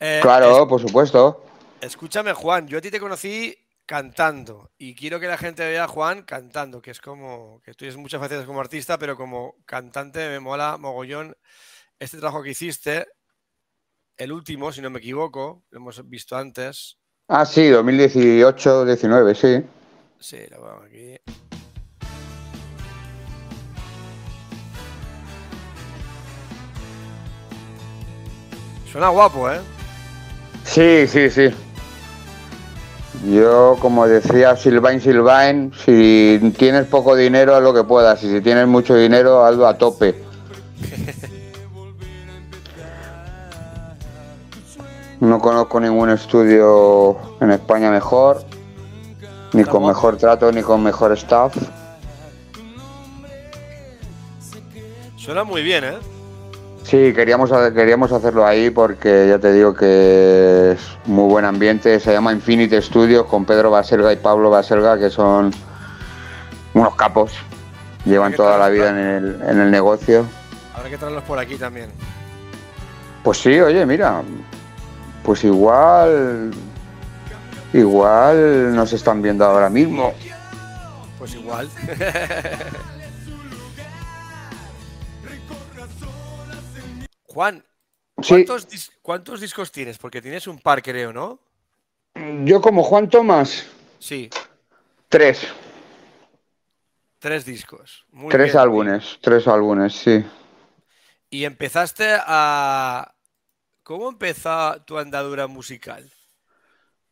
[0.00, 1.44] Eh, Claro, por supuesto.
[1.80, 2.66] es- escúchame, Juan.
[2.66, 3.54] Yo a ti te conocí
[3.92, 7.80] cantando y quiero que la gente vea a Juan cantando, que es como que tú
[7.80, 11.36] tienes muchas facetas como artista, pero como cantante me mola mogollón
[11.98, 13.06] este trabajo que hiciste,
[14.16, 16.96] el último, si no me equivoco, lo hemos visto antes.
[17.28, 19.62] Ah, sí, 2018, 19, sí.
[20.18, 21.18] Sí, lo aquí.
[28.90, 29.60] Suena guapo, ¿eh?
[30.64, 31.71] Sí, sí, sí.
[33.26, 38.22] Yo, como decía Silvain Silvain, si tienes poco dinero, haz lo que puedas.
[38.24, 40.14] Y si tienes mucho dinero, hazlo a tope.
[45.22, 48.44] No conozco ningún estudio en España mejor,
[49.52, 51.56] ni con mejor trato, ni con mejor staff.
[55.16, 55.98] Suena muy bien, ¿eh?
[56.84, 61.98] Sí, queríamos, queríamos hacerlo ahí porque ya te digo que es muy buen ambiente.
[62.00, 65.52] Se llama Infinite Studios con Pedro Baselga y Pablo Baselga, que son
[66.74, 67.32] unos capos.
[68.04, 70.26] Llevan ¿Qué toda la vida en el, en el negocio.
[70.74, 71.90] Habrá que traerlos por aquí también.
[73.22, 74.22] Pues sí, oye, mira,
[75.22, 76.50] pues igual,
[77.72, 80.12] igual nos están viendo ahora mismo.
[81.18, 81.68] Pues igual.
[87.32, 87.64] Juan,
[88.22, 89.98] Sí, ¿cuántos, dis- cuántos discos tienes?
[89.98, 91.40] Porque tienes un par, creo, ¿no?
[92.46, 93.66] yo como Juan Tomás,
[93.98, 94.34] Sí,
[95.08, 95.46] tres,
[97.18, 98.04] tres discos.
[98.10, 98.64] Muy tres bien.
[98.64, 100.24] álbumes, tres álbumes, sí.
[101.30, 103.14] Y empezaste a...
[103.82, 106.10] ¿Cómo empezó tu andadura musical?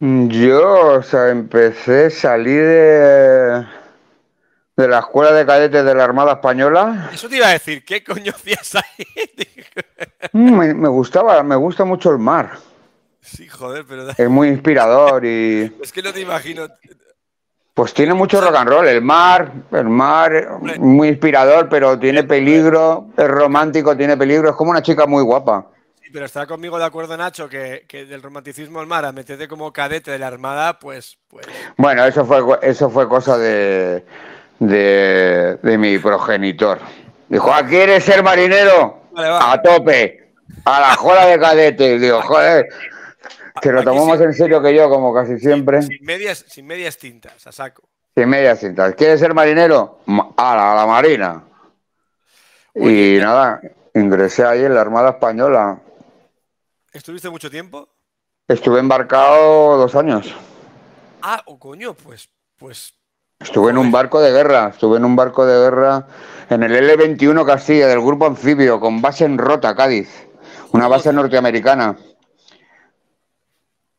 [0.01, 3.65] Yo, o sea, empecé, salí de,
[4.81, 7.11] de la escuela de cadetes de la Armada Española.
[7.13, 9.07] Eso te iba a decir, ¿qué coño hacías ahí?
[10.33, 12.53] Mm, Me, me gustaba, me gusta mucho el mar.
[13.21, 16.69] sí, joder, pero Es muy inspirador y es que no te imagino.
[17.75, 18.87] pues tiene mucho rock and roll.
[18.89, 24.51] El mar, el mar, muy inspirador, pero tiene peligro, es romántico, tiene peligro.
[24.51, 25.69] Es como una chica muy guapa.
[26.03, 29.49] Sí, pero estará conmigo de acuerdo, Nacho, que, que del romanticismo al mar a meterte
[29.49, 34.05] como cadete de la armada, pues, pues Bueno, eso fue, eso fue cosa de,
[34.61, 36.79] de, de mi progenitor.
[37.29, 39.03] Dijo, ¿ah, ¿quieres ser marinero?
[39.11, 39.53] Vale, va.
[39.53, 40.33] A tope,
[40.65, 42.01] a la jola de cadetes.
[42.01, 42.69] Digo, joder,
[43.61, 45.83] que lo tomó más en serio que yo, como casi siempre.
[45.83, 47.83] sin medias, sin medias tintas, a saco.
[48.15, 48.95] Sin medias cintas.
[48.95, 50.01] ¿Quieres ser marinero?
[50.07, 51.45] Ma- A la, a la marina.
[52.75, 53.61] Oye, Y ya- nada,
[53.95, 55.79] ingresé ahí en la Armada Española.
[56.93, 57.89] ¿Estuviste mucho tiempo?
[58.49, 60.35] Estuve embarcado dos años.
[61.23, 62.95] Ah, o coño, pues, pues,
[63.41, 66.07] Estuve en un barco de guerra, estuve en un barco de guerra
[66.51, 70.29] en el L-21 Castilla del grupo anfibio con base en Rota, Cádiz.
[70.73, 71.97] Una base norteamericana.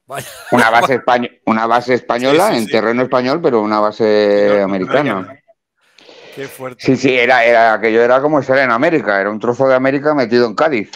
[0.05, 0.27] vaya.
[0.51, 2.71] Una base, españ- una base española Sí, sí, en sí.
[2.71, 5.35] terreno español, pero una base americana.
[6.35, 6.83] Qué fuerte.
[6.85, 10.13] Sí, sí, era, era, aquello era como estar en América, era un trozo de América
[10.13, 10.91] metido en Cádiz.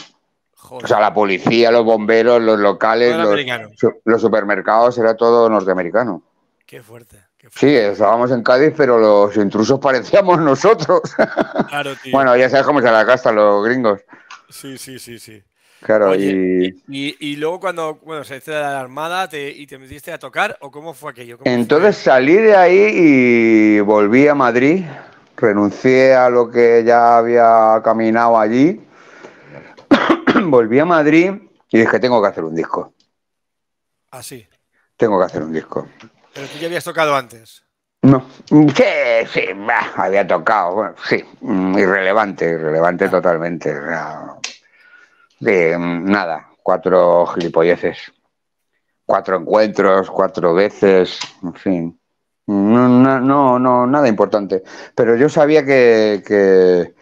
[0.55, 0.85] Joder.
[0.85, 3.15] O sea, la policía, los bomberos, los locales,
[4.05, 6.23] los supermercados, era todo norteamericano.
[6.65, 7.21] Qué fuerte.
[7.53, 11.01] Sí, estábamos en Cádiz, pero los intrusos parecíamos nosotros.
[11.67, 12.11] Claro, tío.
[12.13, 14.01] bueno, ya sabes cómo se la casta los gringos.
[14.49, 15.43] Sí, sí, sí, sí.
[15.81, 16.31] Claro, Oye,
[16.87, 20.17] y Y, y luego cuando, bueno, saliste de la armada te, y te metiste a
[20.17, 21.37] tocar, ¿o cómo fue aquello?
[21.37, 21.53] ¿Cómo fue?
[21.53, 24.85] entonces salí de ahí y volví a Madrid.
[25.37, 28.81] Renuncié a lo que ya había caminado allí.
[30.45, 31.33] volví a Madrid
[31.69, 32.93] y dije, tengo que hacer un disco.
[34.11, 34.47] Así.
[34.97, 35.87] Tengo que hacer un disco.
[36.35, 37.63] Pero tú ya habías tocado antes.
[38.01, 38.83] No, sí,
[39.33, 39.45] sí,
[39.95, 43.71] había tocado, bueno, sí, mm, irrelevante, irrelevante totalmente.
[43.71, 44.35] o sea,
[45.39, 48.11] de, mm, nada, cuatro gilipolleces,
[49.05, 51.99] cuatro encuentros, cuatro veces, en fin.
[52.47, 54.61] No, no, no, nada importante.
[54.93, 56.93] Pero yo sabía que, que,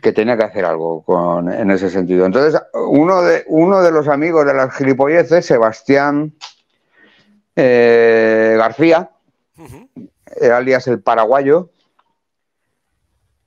[0.00, 2.26] que, tenía que hacer algo con, en ese sentido.
[2.26, 6.34] Entonces, uno de, uno de los amigos de las gilipolleces, Sebastián
[7.56, 9.10] eh, García,
[10.52, 11.70] alias el paraguayo,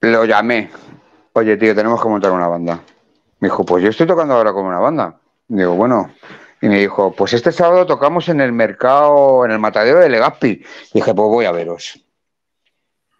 [0.02, 0.70] lo llamé.
[1.34, 2.82] Oye, tío, tenemos que montar una banda.
[3.40, 5.20] Me dijo, pues yo estoy tocando ahora como una banda.
[5.48, 6.12] Digo, bueno,
[6.62, 10.64] y me dijo, pues este sábado tocamos en el mercado, en el matadero de Legazpi.
[10.94, 12.02] dije, pues voy a veros.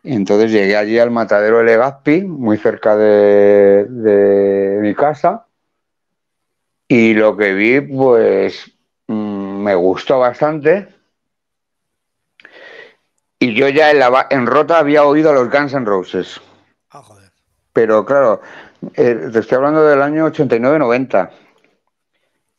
[0.04, 5.48] Y entonces llegué allí al matadero de Legazpi, muy cerca de, mi casa.
[6.88, 8.72] Y lo que vi, pues
[9.64, 10.94] me gustó bastante.
[13.40, 16.40] Y yo ya en, la, en Rota había oído a los Guns N' Roses.
[16.92, 17.30] Ah, joder.
[17.74, 18.42] Pero claro,
[18.94, 21.30] eh, te estoy hablando del año 89-90.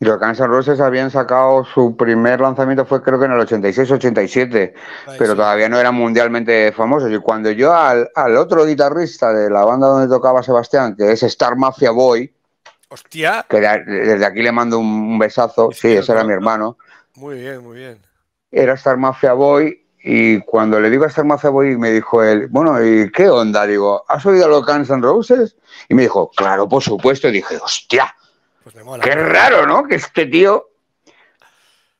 [0.00, 3.40] Y los Guns N' Roses habían sacado su primer lanzamiento fue creo que en el
[3.46, 4.74] 86-87,
[5.18, 7.10] pero todavía no eran mundialmente famosos.
[7.10, 11.56] Y cuando yo al, otro guitarrista de la banda donde tocaba Sebastián, que es Star
[11.56, 12.30] Mafia Boy,
[12.90, 16.76] hostia, que desde aquí le mando un, besazo, sí, ese era mi hermano.
[17.16, 17.98] Muy bien, muy bien.
[18.50, 22.48] Era Star Mafia Boy y cuando le digo a Star Mafia Boy me dijo él,
[22.48, 23.66] bueno, ¿y qué onda?
[23.66, 25.57] Digo, ¿has oído los Guns N' Roses?
[25.88, 27.29] Y me dijo, claro, por supuesto.
[27.29, 28.14] Y dije, hostia
[28.62, 29.85] pues Qué raro, ¿no?
[29.85, 30.68] Que este tío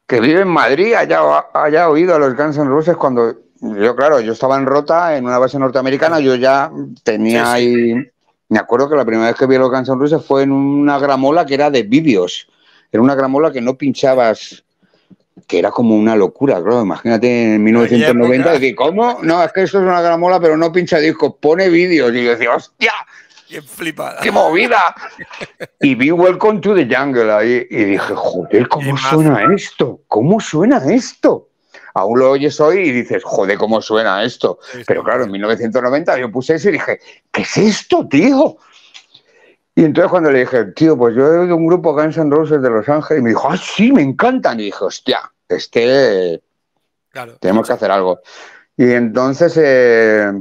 [0.07, 1.21] que vive en Madrid haya,
[1.53, 5.25] haya oído a los Guns N' Roses cuando yo, claro, yo estaba en Rota, en
[5.25, 6.71] una base norteamericana, yo ya
[7.03, 7.95] tenía ahí...
[8.51, 10.53] Me acuerdo que la primera vez que vi a los Guns N' Roses fue en
[10.53, 12.47] una gramola que era de vídeos.
[12.93, 14.63] Era una gramola que no pinchabas,
[15.47, 16.83] que era como una locura, claro.
[16.83, 19.19] Imagínate en 1990 decir, ¿cómo?
[19.23, 22.13] No, es que esto es una gramola, pero no pincha discos, pone vídeos.
[22.15, 22.93] Y yo decía, ¡hostia!
[23.63, 24.21] flipada.
[24.21, 24.95] ¡Qué movida!
[25.81, 30.01] y vi Welcome to the Jungle ahí y dije, joder, ¿cómo suena esto?
[30.09, 31.49] ¿Cómo suena esto?
[31.95, 34.59] Aún lo oyes hoy y dices, joder, ¿cómo suena esto?
[34.87, 36.99] Pero claro, en 1990 yo puse eso y dije,
[37.31, 38.57] ¿qué es esto, tío?
[39.75, 42.63] Y entonces cuando le dije, tío, pues yo he oído un grupo Guns N' Roses
[42.63, 44.61] de Los Ángeles, y me dijo, ah, sí, me encantan.
[44.61, 46.43] Y dije, hostia, este...
[47.11, 47.37] Claro.
[47.39, 48.21] Tenemos que hacer algo.
[48.77, 50.33] Y entonces eh,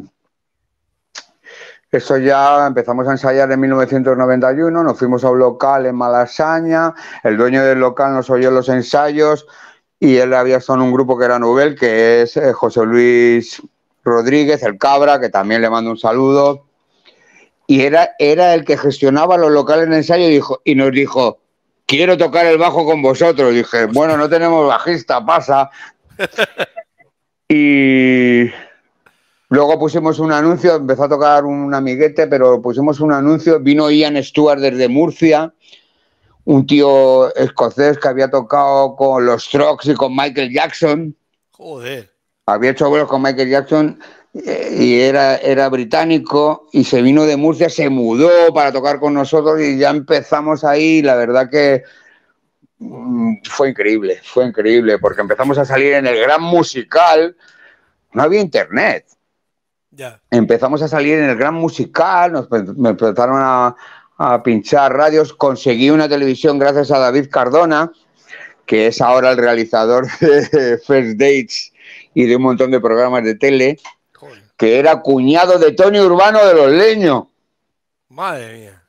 [1.93, 6.91] eso ya empezamos a ensayar en 1991, nos fuimos a un local en Malasaña,
[7.23, 9.45] el dueño del local nos oyó los ensayos
[9.99, 13.61] y él había estado en un grupo que era Nubel, que es eh, José Luis
[14.03, 16.65] Rodríguez, el Cabra, que también le mando un saludo.
[17.67, 21.39] Y era, era el que gestionaba los locales de ensayo y, dijo, y nos dijo,
[21.85, 23.53] quiero tocar el bajo con vosotros.
[23.53, 25.69] dije, bueno, no tenemos bajista, pasa.
[27.49, 28.49] y
[29.53, 34.17] Luego pusimos un anuncio, empezó a tocar un amiguete, pero pusimos un anuncio, vino Ian
[34.23, 35.53] Stewart desde Murcia,
[36.45, 41.15] un tío escocés que había tocado con los Strokes y con Michael Jackson.
[41.51, 42.11] Joder.
[42.47, 43.99] Había hecho vuelos con Michael Jackson
[44.33, 49.61] y era, era británico y se vino de Murcia, se mudó para tocar con nosotros
[49.61, 51.03] y ya empezamos ahí.
[51.03, 51.83] La verdad que
[52.79, 57.37] mm, fue increíble, fue increíble, porque empezamos a salir en el gran musical.
[58.13, 59.05] No había internet.
[60.31, 63.75] Empezamos a salir en el gran musical, nos me empezaron a,
[64.43, 67.91] pinchar radios, conseguí una televisión gracias a David Cardona,
[68.65, 71.73] que es ahora el realizador de First Dates
[72.13, 73.77] y de un montón de programas de tele,
[74.63, 77.25] que era cuñado de Tony Urbano de los Leños.
[78.07, 78.83] Madre mía.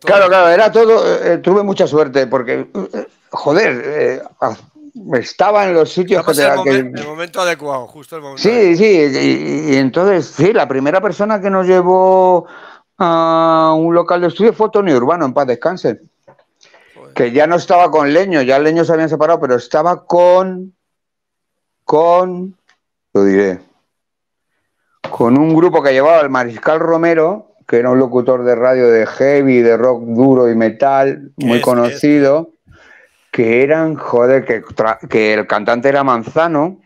[0.00, 1.24] Claro, claro, era todo.
[1.24, 4.22] Eh, tuve mucha suerte porque, eh, joder, eh,
[5.14, 8.42] estaba en los sitios que, el, el, momento adecuado, justo el momento.
[8.42, 12.46] Sí, sí, y, entonces, sí, la primera persona que nos llevó
[12.98, 16.00] a un local de estudio fue Tony Urbano, en paz descanse.
[17.14, 20.74] Que ya no estaba con Leño, ya Leño se habían separado, pero estaba con.
[21.84, 22.54] con.
[23.14, 23.67] lo diré.
[25.18, 29.04] Con un grupo que llevaba el Mariscal Romero, que era un locutor de radio de
[29.04, 32.52] heavy, de rock duro y metal, muy conocido
[33.32, 34.62] que eran, joder, que,
[35.10, 36.80] que el cantante era Manzano.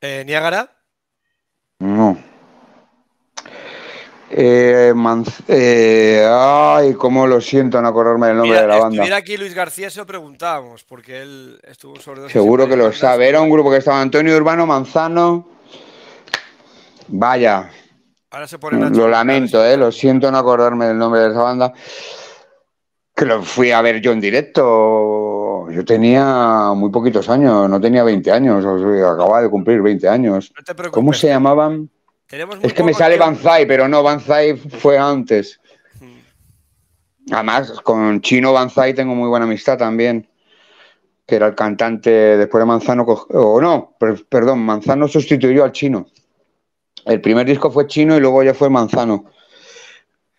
[0.00, 0.70] Eh, ¿Niágara?
[1.80, 2.16] No.
[4.30, 4.94] Eh,
[5.48, 9.02] eh, ay, cómo lo siento en acordarme del nombre de la banda.
[9.02, 13.28] Mira aquí Luis García se lo preguntábamos, porque él estuvo sobre Seguro que lo sabe.
[13.28, 15.49] Era un grupo que estaba Antonio Urbano, Manzano.
[17.10, 17.70] Vaya.
[18.30, 21.72] Ahora se pone Lo lamento, eh, lo siento en acordarme del nombre de esa banda.
[23.14, 25.30] Que lo fui a ver yo en directo
[25.70, 30.52] yo tenía muy poquitos años, no tenía 20 años, acababa de cumplir 20 años.
[30.90, 31.90] ¿Cómo se llamaban?
[32.62, 35.60] Es que me sale Banzai, pero no, Banzai fue antes.
[37.30, 40.26] Además, con Chino Banzai tengo muy buena amistad también.
[41.26, 43.96] que era el cantante después de Manzano, o no,
[44.28, 46.06] perdón, Manzano sustituyó al chino.
[47.04, 49.26] El primer disco fue chino y luego ya fue Manzano.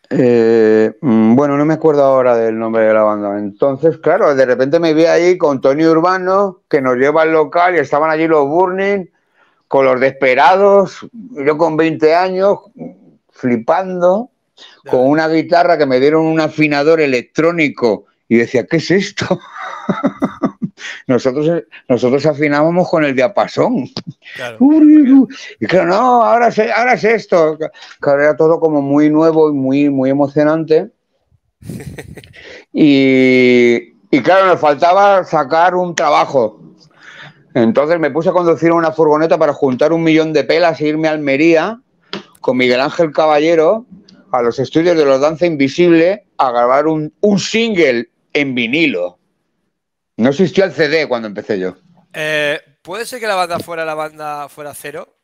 [0.09, 3.38] Eh, mm, bueno, no me acuerdo ahora del nombre de la banda.
[3.39, 7.76] Entonces, claro, de repente me vi ahí con Tony Urbano, que nos lleva al local
[7.76, 9.05] y estaban allí los Burning,
[9.68, 12.57] con los Desperados, yo con 20 años,
[13.30, 14.30] flipando,
[14.89, 19.39] con una guitarra que me dieron un afinador electrónico y decía, ¿qué es esto?
[21.07, 23.89] nosotros, nosotros afinábamos con el diapasón.
[25.59, 27.57] Y claro, no, ahora es, ahora es esto.
[27.99, 30.89] Claro, era todo como muy nuevo y muy, muy emocionante.
[32.73, 36.61] Y, y claro, nos faltaba sacar un trabajo.
[37.53, 41.09] Entonces me puse a conducir una furgoneta para juntar un millón de pelas e irme
[41.09, 41.82] a Almería
[42.39, 43.86] con Miguel Ángel Caballero
[44.32, 49.17] a los estudios de los Danza Invisible a grabar un, un single en vinilo.
[50.22, 51.76] No existió el CD cuando empecé yo.
[52.13, 55.17] Eh, ¿Puede ser que la banda fuera la banda fuera cero?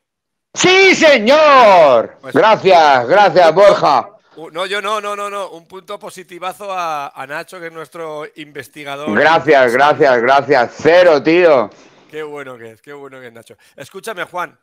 [0.52, 2.18] ¡Sí, señor!
[2.20, 4.08] Pues, gracias, gracias, Borja.
[4.52, 5.50] No, yo no, no, no, no.
[5.50, 9.16] Un punto positivazo a, Nacho, que es nuestro investigador.
[9.16, 10.74] Gracias, gracias, gracias.
[10.76, 11.70] Cero, tío.
[12.10, 13.56] Qué bueno que es, qué bueno que es, Nacho.
[13.76, 14.58] Escúchame, Juan.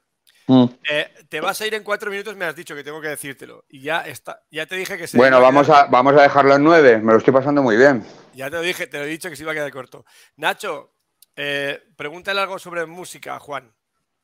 [0.48, 0.66] Mm.
[0.90, 3.64] Eh, te vas a ir en cuatro minutos, me has dicho que tengo que decírtelo.
[3.70, 5.16] Y ya está, ya te dije que se.
[5.18, 6.98] Bueno, vamos a, vamos a dejarlo en nueve.
[6.98, 8.04] Me lo estoy pasando muy bien.
[8.36, 10.06] Ya te lo dije, te lo he dicho que se iba a quedar corto.
[10.36, 10.94] Nacho,
[11.36, 13.74] eh, pregúntale algo sobre música, Juan.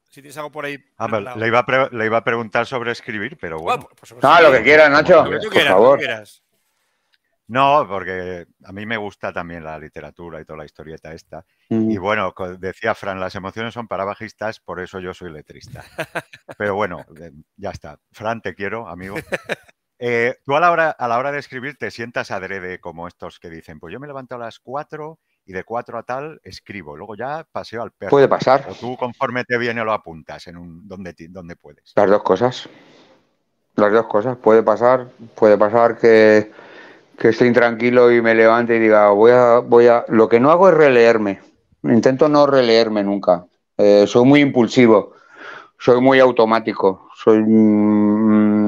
[0.09, 0.77] Si tienes algo por ahí.
[0.97, 3.87] Ah, le, iba a le, iba a preguntar sobre escribir, pero bueno.
[3.97, 5.23] Pues, ah, lo que quieras, Nacho.
[5.23, 6.23] Lo que tú quieras, por favor.
[7.47, 11.45] No, porque a mí me gusta también la literatura y toda la historieta esta.
[11.67, 15.83] Y bueno, decía Fran, las emociones son para bajistas, por eso yo soy letrista.
[16.57, 17.05] Pero bueno,
[17.57, 17.99] ya está.
[18.13, 19.15] Fran, te quiero, amigo.
[20.03, 23.39] Eh, tú a la, hora, a la hora de escribir te sientas adrede como estos
[23.39, 26.97] que dicen, pues yo me levanto a las 4 y de 4 a tal escribo,
[26.97, 28.09] luego ya paseo al perro.
[28.09, 28.65] Puede pasar.
[28.69, 31.93] O tú conforme te viene lo apuntas en un donde, donde puedes.
[31.95, 32.67] Las dos cosas.
[33.75, 34.37] Las dos cosas.
[34.37, 36.51] Puede pasar, puede pasar que
[37.21, 40.03] que estoy intranquilo y me levante y diga, voy a, voy a...
[40.07, 41.39] Lo que no hago es releerme.
[41.83, 43.45] Intento no releerme nunca.
[43.77, 45.13] Eh, soy muy impulsivo,
[45.77, 47.43] soy muy automático, soy...
[47.45, 48.60] Mm,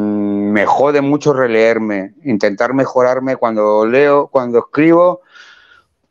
[0.53, 5.21] me jode mucho releerme, intentar mejorarme cuando leo, cuando escribo,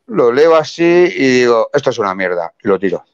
[0.07, 3.05] lo leo así y digo, esto es una mierda, lo tiro.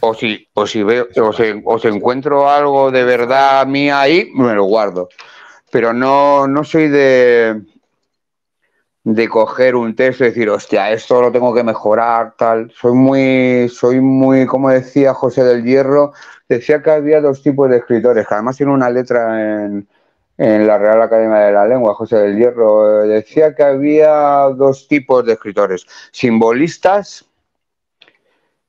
[0.00, 1.32] O si, o si veo, o
[1.66, 5.10] o si encuentro algo de verdad mía ahí, me lo guardo.
[5.70, 7.60] Pero no, no soy de,
[9.02, 12.72] de coger un texto y decir, hostia, esto lo tengo que mejorar, tal.
[12.80, 16.14] Soy muy, soy muy, como decía José del Hierro,
[16.48, 19.86] decía que había dos tipos de escritores, que además tiene una letra en,
[20.36, 24.10] en la Real Academia de la Lengua, José del Hierro, decía que había
[24.56, 27.24] dos tipos de escritores, simbolistas,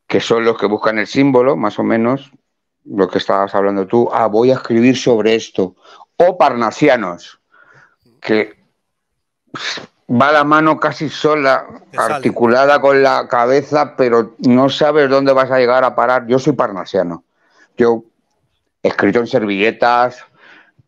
[0.07, 2.31] que son los que buscan el símbolo, más o menos,
[2.85, 5.75] lo que estabas hablando tú, ah, voy a escribir sobre esto,
[6.17, 7.39] o parnasianos,
[8.21, 8.53] que
[10.09, 11.65] va la mano casi sola,
[11.97, 16.27] articulada con la cabeza, pero no sabes dónde vas a llegar a parar.
[16.27, 17.23] Yo soy parnasiano.
[17.77, 18.03] Yo
[18.83, 20.23] escrito en servilletas,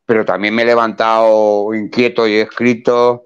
[0.07, 3.25] pero también me he levantado inquieto y he escrito.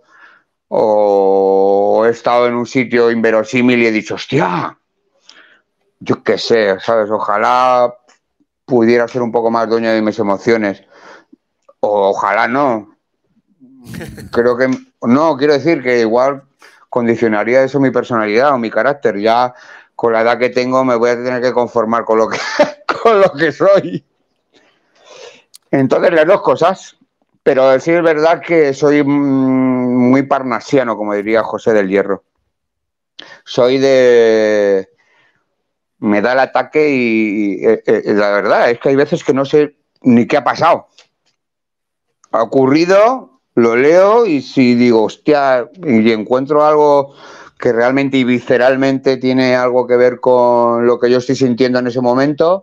[0.67, 4.77] O he estado en un sitio inverosímil y he dicho, hostia,
[5.99, 7.11] yo qué sé, ¿sabes?
[7.11, 7.93] Ojalá
[8.65, 10.83] pudiera ser un poco más dueño de mis emociones.
[11.81, 12.97] O ojalá no.
[14.31, 14.69] Creo que
[15.03, 16.43] no, quiero decir que igual
[16.89, 19.19] condicionaría eso mi personalidad o mi carácter.
[19.19, 19.53] Ya
[19.95, 22.39] con la edad que tengo me voy a tener que conformar con lo que,
[23.03, 24.03] con lo que soy.
[25.71, 26.97] Entonces, las dos cosas.
[27.43, 32.23] Pero sí es verdad que soy mm, muy parnasiano, como diría José del Hierro.
[33.43, 34.89] Soy de...
[35.99, 39.45] Me da el ataque y, eh, eh, la verdad es que hay veces que no
[39.45, 40.87] sé ni qué ha pasado.
[42.31, 47.13] Ha ocurrido, lo leo y si digo, hostia, y encuentro algo
[47.59, 51.87] que realmente y visceralmente tiene algo que ver con lo que yo estoy sintiendo en
[51.87, 52.61] ese momento,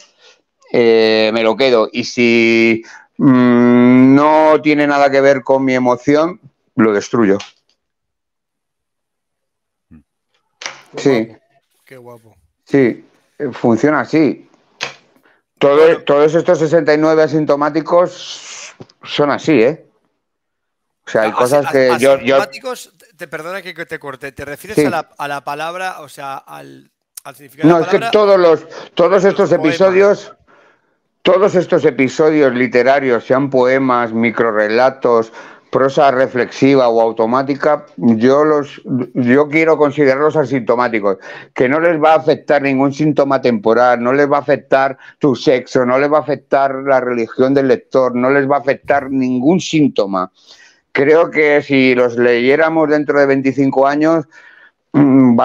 [0.73, 1.89] eh, me lo quedo.
[1.93, 2.83] Y si
[3.16, 6.41] mm, no tiene nada que ver con mi emoción,
[6.77, 7.39] lo destruyo.
[10.97, 11.29] Sí.
[11.85, 12.37] Qué guapo.
[12.64, 13.05] Sí,
[13.53, 14.49] funciona así.
[15.59, 19.89] todos estos 69 asintomáticos son así, ¿eh?
[21.07, 22.19] O sea, hay cosas que yo,
[23.16, 26.91] Te perdona que te corte, ¿te refieres a, la, palabra, o sea, al,
[27.35, 27.87] significado no, de la palabra?
[27.87, 30.35] No, es que todos, los, todos estos episodios,
[31.29, 35.31] todos estos episodios literarios, sean poemas, microrelatos,
[35.70, 38.81] prosa reflexiva o automática, yo los
[39.12, 41.18] yo quiero considerarlos asintomáticos,
[41.55, 45.37] que no les va a afectar ningún síntoma temporal, no les va a afectar tu
[45.37, 49.11] sexo, no les va a afectar la religión del lector, no les va a afectar
[49.11, 50.33] ningún síntoma.
[50.93, 54.24] Creo que si los leyéramos dentro de 25 años,
[54.95, 55.37] mm,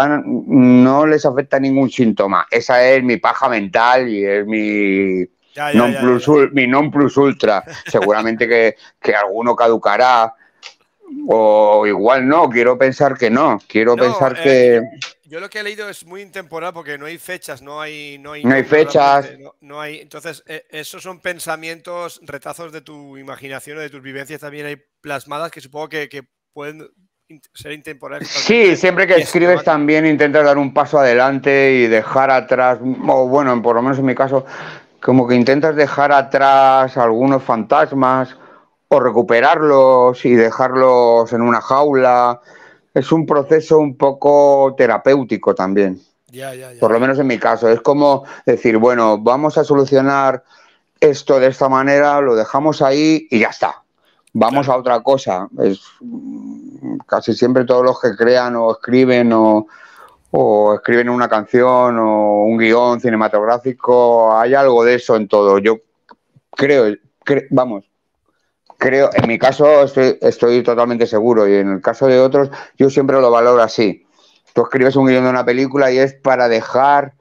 [0.81, 2.47] no les afecta ningún síntoma.
[2.49, 5.27] Esa es mi paja mental y es mi,
[5.74, 7.64] non plus, mi non plus ultra.
[7.86, 10.34] Seguramente que, que, alguno caducará.
[11.28, 13.60] O igual no, quiero pensar que no.
[13.68, 14.82] Quiero pensar eh, que.
[15.26, 18.18] Yo lo que he leído es muy intemporal porque no hay fechas, no hay.
[18.18, 19.30] No hay, no hay fechas.
[19.62, 24.41] No, hay, entonces, eh, esos son pensamientos, retazos de tu imaginación o de tus vivencias
[24.41, 26.88] también hay plasmadas que supongo que, que pueden
[27.54, 28.28] ser intemporales.
[28.28, 33.60] Sí, siempre que escribes también intentas dar un paso adelante y dejar atrás, o bueno,
[33.62, 34.45] por lo menos en mi caso,
[35.04, 38.38] como que intentas dejar atrás algunos fantasmas
[38.88, 42.39] o recuperarlos y dejarlos en una jaula.
[42.93, 46.01] Es un proceso un poco terapéutico también.
[46.80, 47.68] Por lo menos en mi caso.
[47.68, 50.43] Es como decir, bueno, vamos a solucionar
[51.01, 53.84] esto de esta manera, lo dejamos ahí y ya está.
[54.32, 55.49] Vamos a otra cosa.
[55.60, 55.82] Es,
[57.06, 59.68] casi siempre todos los que crean o escriben o,
[60.36, 65.59] o escriben una canción o un guion cinematográfico, hay algo de eso en todo.
[65.59, 65.77] Yo
[66.49, 66.95] creo,
[67.51, 67.86] vamos,
[68.79, 72.89] creo, en mi caso estoy, estoy, totalmente seguro y en el caso de otros yo
[72.89, 74.07] siempre lo valoro así.
[74.53, 77.13] Tú escribes un guion de una película y es para dejar,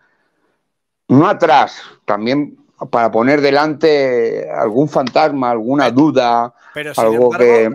[1.09, 2.57] no atrás, también
[2.91, 7.71] para poner delante algún fantasma, alguna duda, pero, algo que...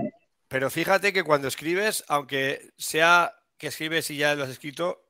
[0.48, 5.04] Pero fíjate que cuando escribes, aunque sea que escribes y ya lo has escrito,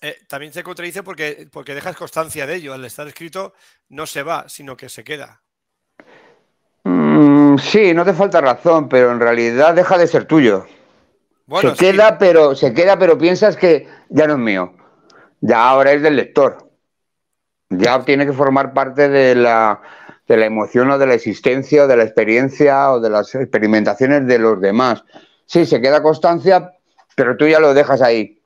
[0.00, 2.72] eh, también se contradice porque, porque dejas constancia de ello.
[2.72, 3.54] Al estar escrito
[3.90, 5.42] no se va, sino que se queda.
[6.84, 10.66] Mm, sí, no te falta razón, pero en realidad deja de ser tuyo.
[11.60, 14.74] se queda, pero se queda, pero piensas que ya no es mío.
[15.40, 16.70] Ya ahora es del lector.
[17.68, 19.80] Ya tiene que formar parte de la,
[20.26, 24.26] de la emoción o de la existencia o de la experiencia o de las experimentaciones
[24.26, 25.04] de los demás.
[25.44, 26.72] Sí, se queda constancia,
[27.14, 28.39] pero tú ya lo dejas ahí.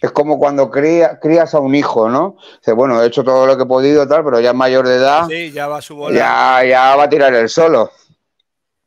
[0.00, 2.36] Es como cuando crías a un hijo, ¿no?
[2.58, 4.96] Dice, bueno, he hecho todo lo que he podido, tal, pero ya es mayor de
[4.96, 5.26] edad.
[5.28, 6.16] Sí, ya va a su bola.
[6.16, 7.90] Ya, ya va a tirar el solo.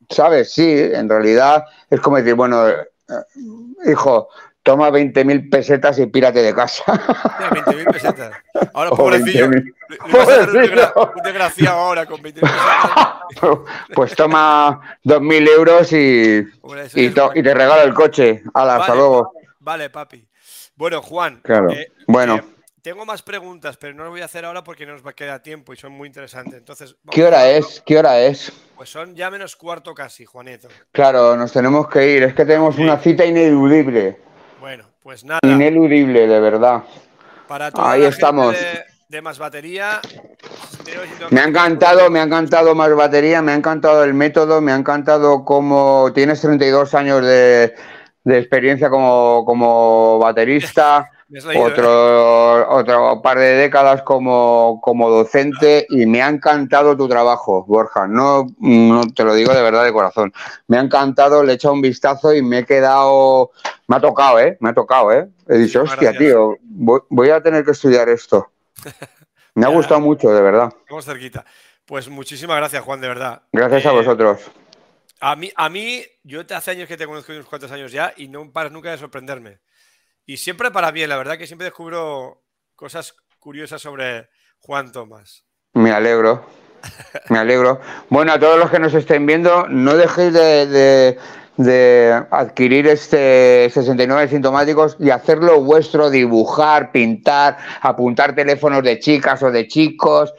[0.10, 0.52] ¿Sabes?
[0.54, 2.84] Sí, en realidad es como decir, bueno, eh,
[3.86, 4.30] hijo,
[4.64, 6.84] toma 20.000 pesetas y pírate de casa.
[6.88, 8.32] 20.000 pesetas.
[8.74, 9.52] Ahora, pobrecillo.
[10.12, 11.12] pobrecillo.
[11.16, 13.10] Un desgraciado ahora con 20.000 pesetas.
[13.94, 16.48] Pues toma 2.000 euros y,
[16.94, 18.44] y, te regalo el coche.
[18.54, 19.34] Hala, hasta luego.
[19.60, 20.28] Vale, papi.
[20.84, 21.40] Bueno, Juan.
[21.42, 21.72] Claro.
[21.72, 22.36] Eh, bueno.
[22.36, 22.44] Eh,
[22.82, 25.14] tengo más preguntas, pero no las voy a hacer ahora porque no nos va a
[25.14, 26.56] quedar tiempo y son muy interesantes.
[26.56, 27.82] Entonces, ¿Qué hora es?
[27.86, 28.52] ¿Qué hora es?
[28.76, 30.68] Pues son ya menos cuarto casi, Juaneto.
[30.92, 32.24] Claro, nos tenemos que ir.
[32.24, 34.20] Es que tenemos una cita ineludible.
[34.60, 35.40] Bueno, pues nada.
[35.44, 36.84] Ineludible, de verdad.
[37.48, 38.54] Para Ahí estamos.
[39.08, 40.02] De, más batería.
[41.30, 44.76] Me ha encantado, me ha encantado más batería, me ha encantado el método, me ha
[44.76, 47.74] encantado cómo tienes 32 años de
[48.24, 51.12] de experiencia como, como baterista,
[51.58, 58.08] otro, otro par de décadas como, como, docente y me ha encantado tu trabajo, Borja.
[58.08, 60.34] No, no te lo digo de verdad de corazón.
[60.68, 63.52] Me ha encantado, le he echado un vistazo y me he quedado.
[63.88, 64.58] Me ha tocado, ¿eh?
[64.60, 65.28] Me ha tocado, ¿eh?
[65.48, 68.52] He dicho, hostia, tío, voy, a tener que estudiar esto.
[69.56, 70.74] Me ha gustado mucho, de verdad.
[70.80, 71.46] Estamos cerquita.
[71.86, 73.44] Pues muchísimas gracias, Juan, de verdad.
[73.52, 74.52] Gracias a eh, vosotros.
[75.26, 78.28] A mí, a mí, yo hace años que te conozco unos cuantos años ya y
[78.28, 79.60] no paras nunca de sorprenderme.
[80.26, 82.44] Y siempre para bien, la verdad que siempre descubro
[82.76, 84.28] cosas curiosas sobre
[84.60, 85.46] Juan Tomás.
[85.76, 86.46] Me alegro.
[87.30, 87.80] Me alegro.
[88.10, 91.18] Bueno, a todos los que nos estén viendo, no dejéis de,
[91.56, 99.52] de adquirir este 69 sintomáticos y hacerlo vuestro, dibujar, pintar, apuntar teléfonos de chicas o
[99.52, 100.34] de chicos,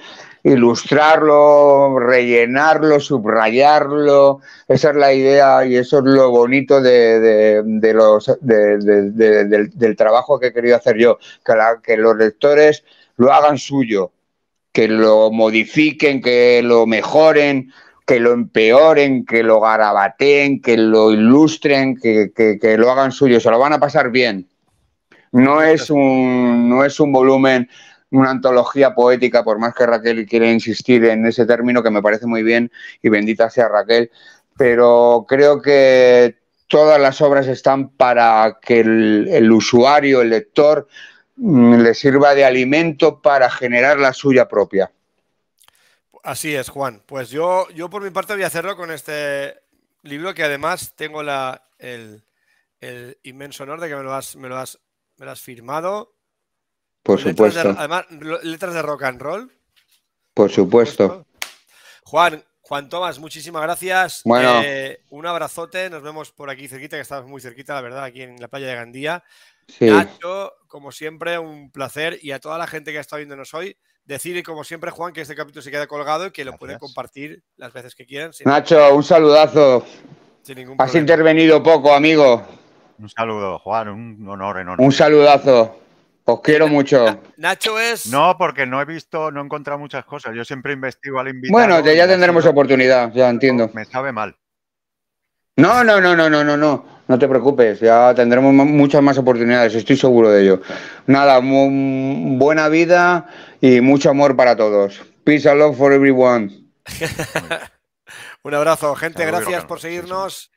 [0.44, 4.40] ilustrarlo, rellenarlo, subrayarlo.
[4.68, 7.62] Esa es la idea y eso es lo bonito de,
[7.94, 12.84] los, del, trabajo que he querido hacer yo, que, que los lectores
[13.16, 14.12] lo hagan suyo,
[14.70, 17.72] que lo modifiquen, que lo mejoren,
[18.06, 23.50] que lo empeoren, que lo garabateen, que lo ilustren, que, que, lo hagan suyo, se
[23.50, 24.46] lo van a pasar bien.
[25.32, 27.68] No es un, no es un volumen
[28.14, 32.26] una antología poética, por más que Raquel quiera insistir en ese término, que me parece
[32.26, 32.70] muy bien
[33.02, 34.10] y bendita sea Raquel,
[34.56, 36.36] pero creo que
[36.68, 40.88] todas las obras están para que el, usuario, el lector,
[41.36, 44.90] mm, le sirva de alimento para generar la suya propia.
[46.22, 47.02] Así es, Juan.
[47.04, 49.54] Pues yo, yo por mi parte voy a hacerlo con este,
[50.04, 52.22] libro que además tengo la, el,
[53.22, 54.78] inmenso honor de que me lo has, me lo has,
[55.16, 56.13] me lo has firmado.
[57.04, 57.74] Por supuesto.
[57.76, 58.06] además,
[58.42, 59.52] letras de rock and roll.
[60.32, 61.26] Por supuesto.
[62.02, 64.22] Juan, Juan Tomás, muchísimas gracias.
[64.24, 64.62] Bueno.
[64.64, 65.90] Eh, un abrazote.
[65.90, 68.68] Nos vemos por aquí cerquita, que estamos muy cerquita, la verdad, aquí en la playa
[68.68, 69.22] de Gandía.
[69.68, 69.84] Sí.
[69.84, 72.18] Nacho, como siempre, un placer.
[72.22, 73.76] Y a toda la gente que ha estado viéndonos hoy,
[74.06, 77.42] decir, como siempre, Juan, que este capítulo se queda colgado y que lo pueden compartir
[77.56, 78.30] las veces que quieran.
[78.46, 79.84] Nacho, un saludazo.
[80.78, 82.46] Has intervenido poco, amigo.
[82.98, 84.82] Un saludo, Juan, un honor enorme.
[84.82, 85.83] Un saludazo.
[86.24, 87.20] Os quiero mucho.
[87.36, 88.06] Nacho es.
[88.06, 90.34] No, porque no he visto, no he encontrado muchas cosas.
[90.34, 91.52] Yo siempre investigo al invitado.
[91.52, 93.70] Bueno, ya tendremos oportunidad, ya entiendo.
[93.74, 94.36] Me sabe mal.
[95.56, 96.94] No, no, no, no, no, no, no.
[97.06, 100.62] No te preocupes, ya tendremos muchas más oportunidades, estoy seguro de ello.
[101.06, 103.26] Nada, buena vida
[103.60, 105.02] y mucho amor para todos.
[105.22, 106.50] Peace and love for everyone.
[108.42, 110.50] Un abrazo, gente, gracias por seguirnos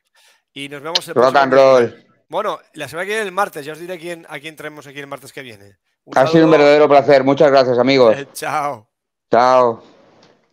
[0.53, 2.06] y nos vemos el Rock and roll.
[2.29, 4.85] Bueno, la semana que viene el martes, ya os diré a quién, a quién traemos
[4.85, 5.77] aquí el martes que viene.
[6.13, 8.15] ha sido un verdadero placer, muchas gracias amigos.
[8.33, 8.89] Chao.
[9.31, 9.96] Chao.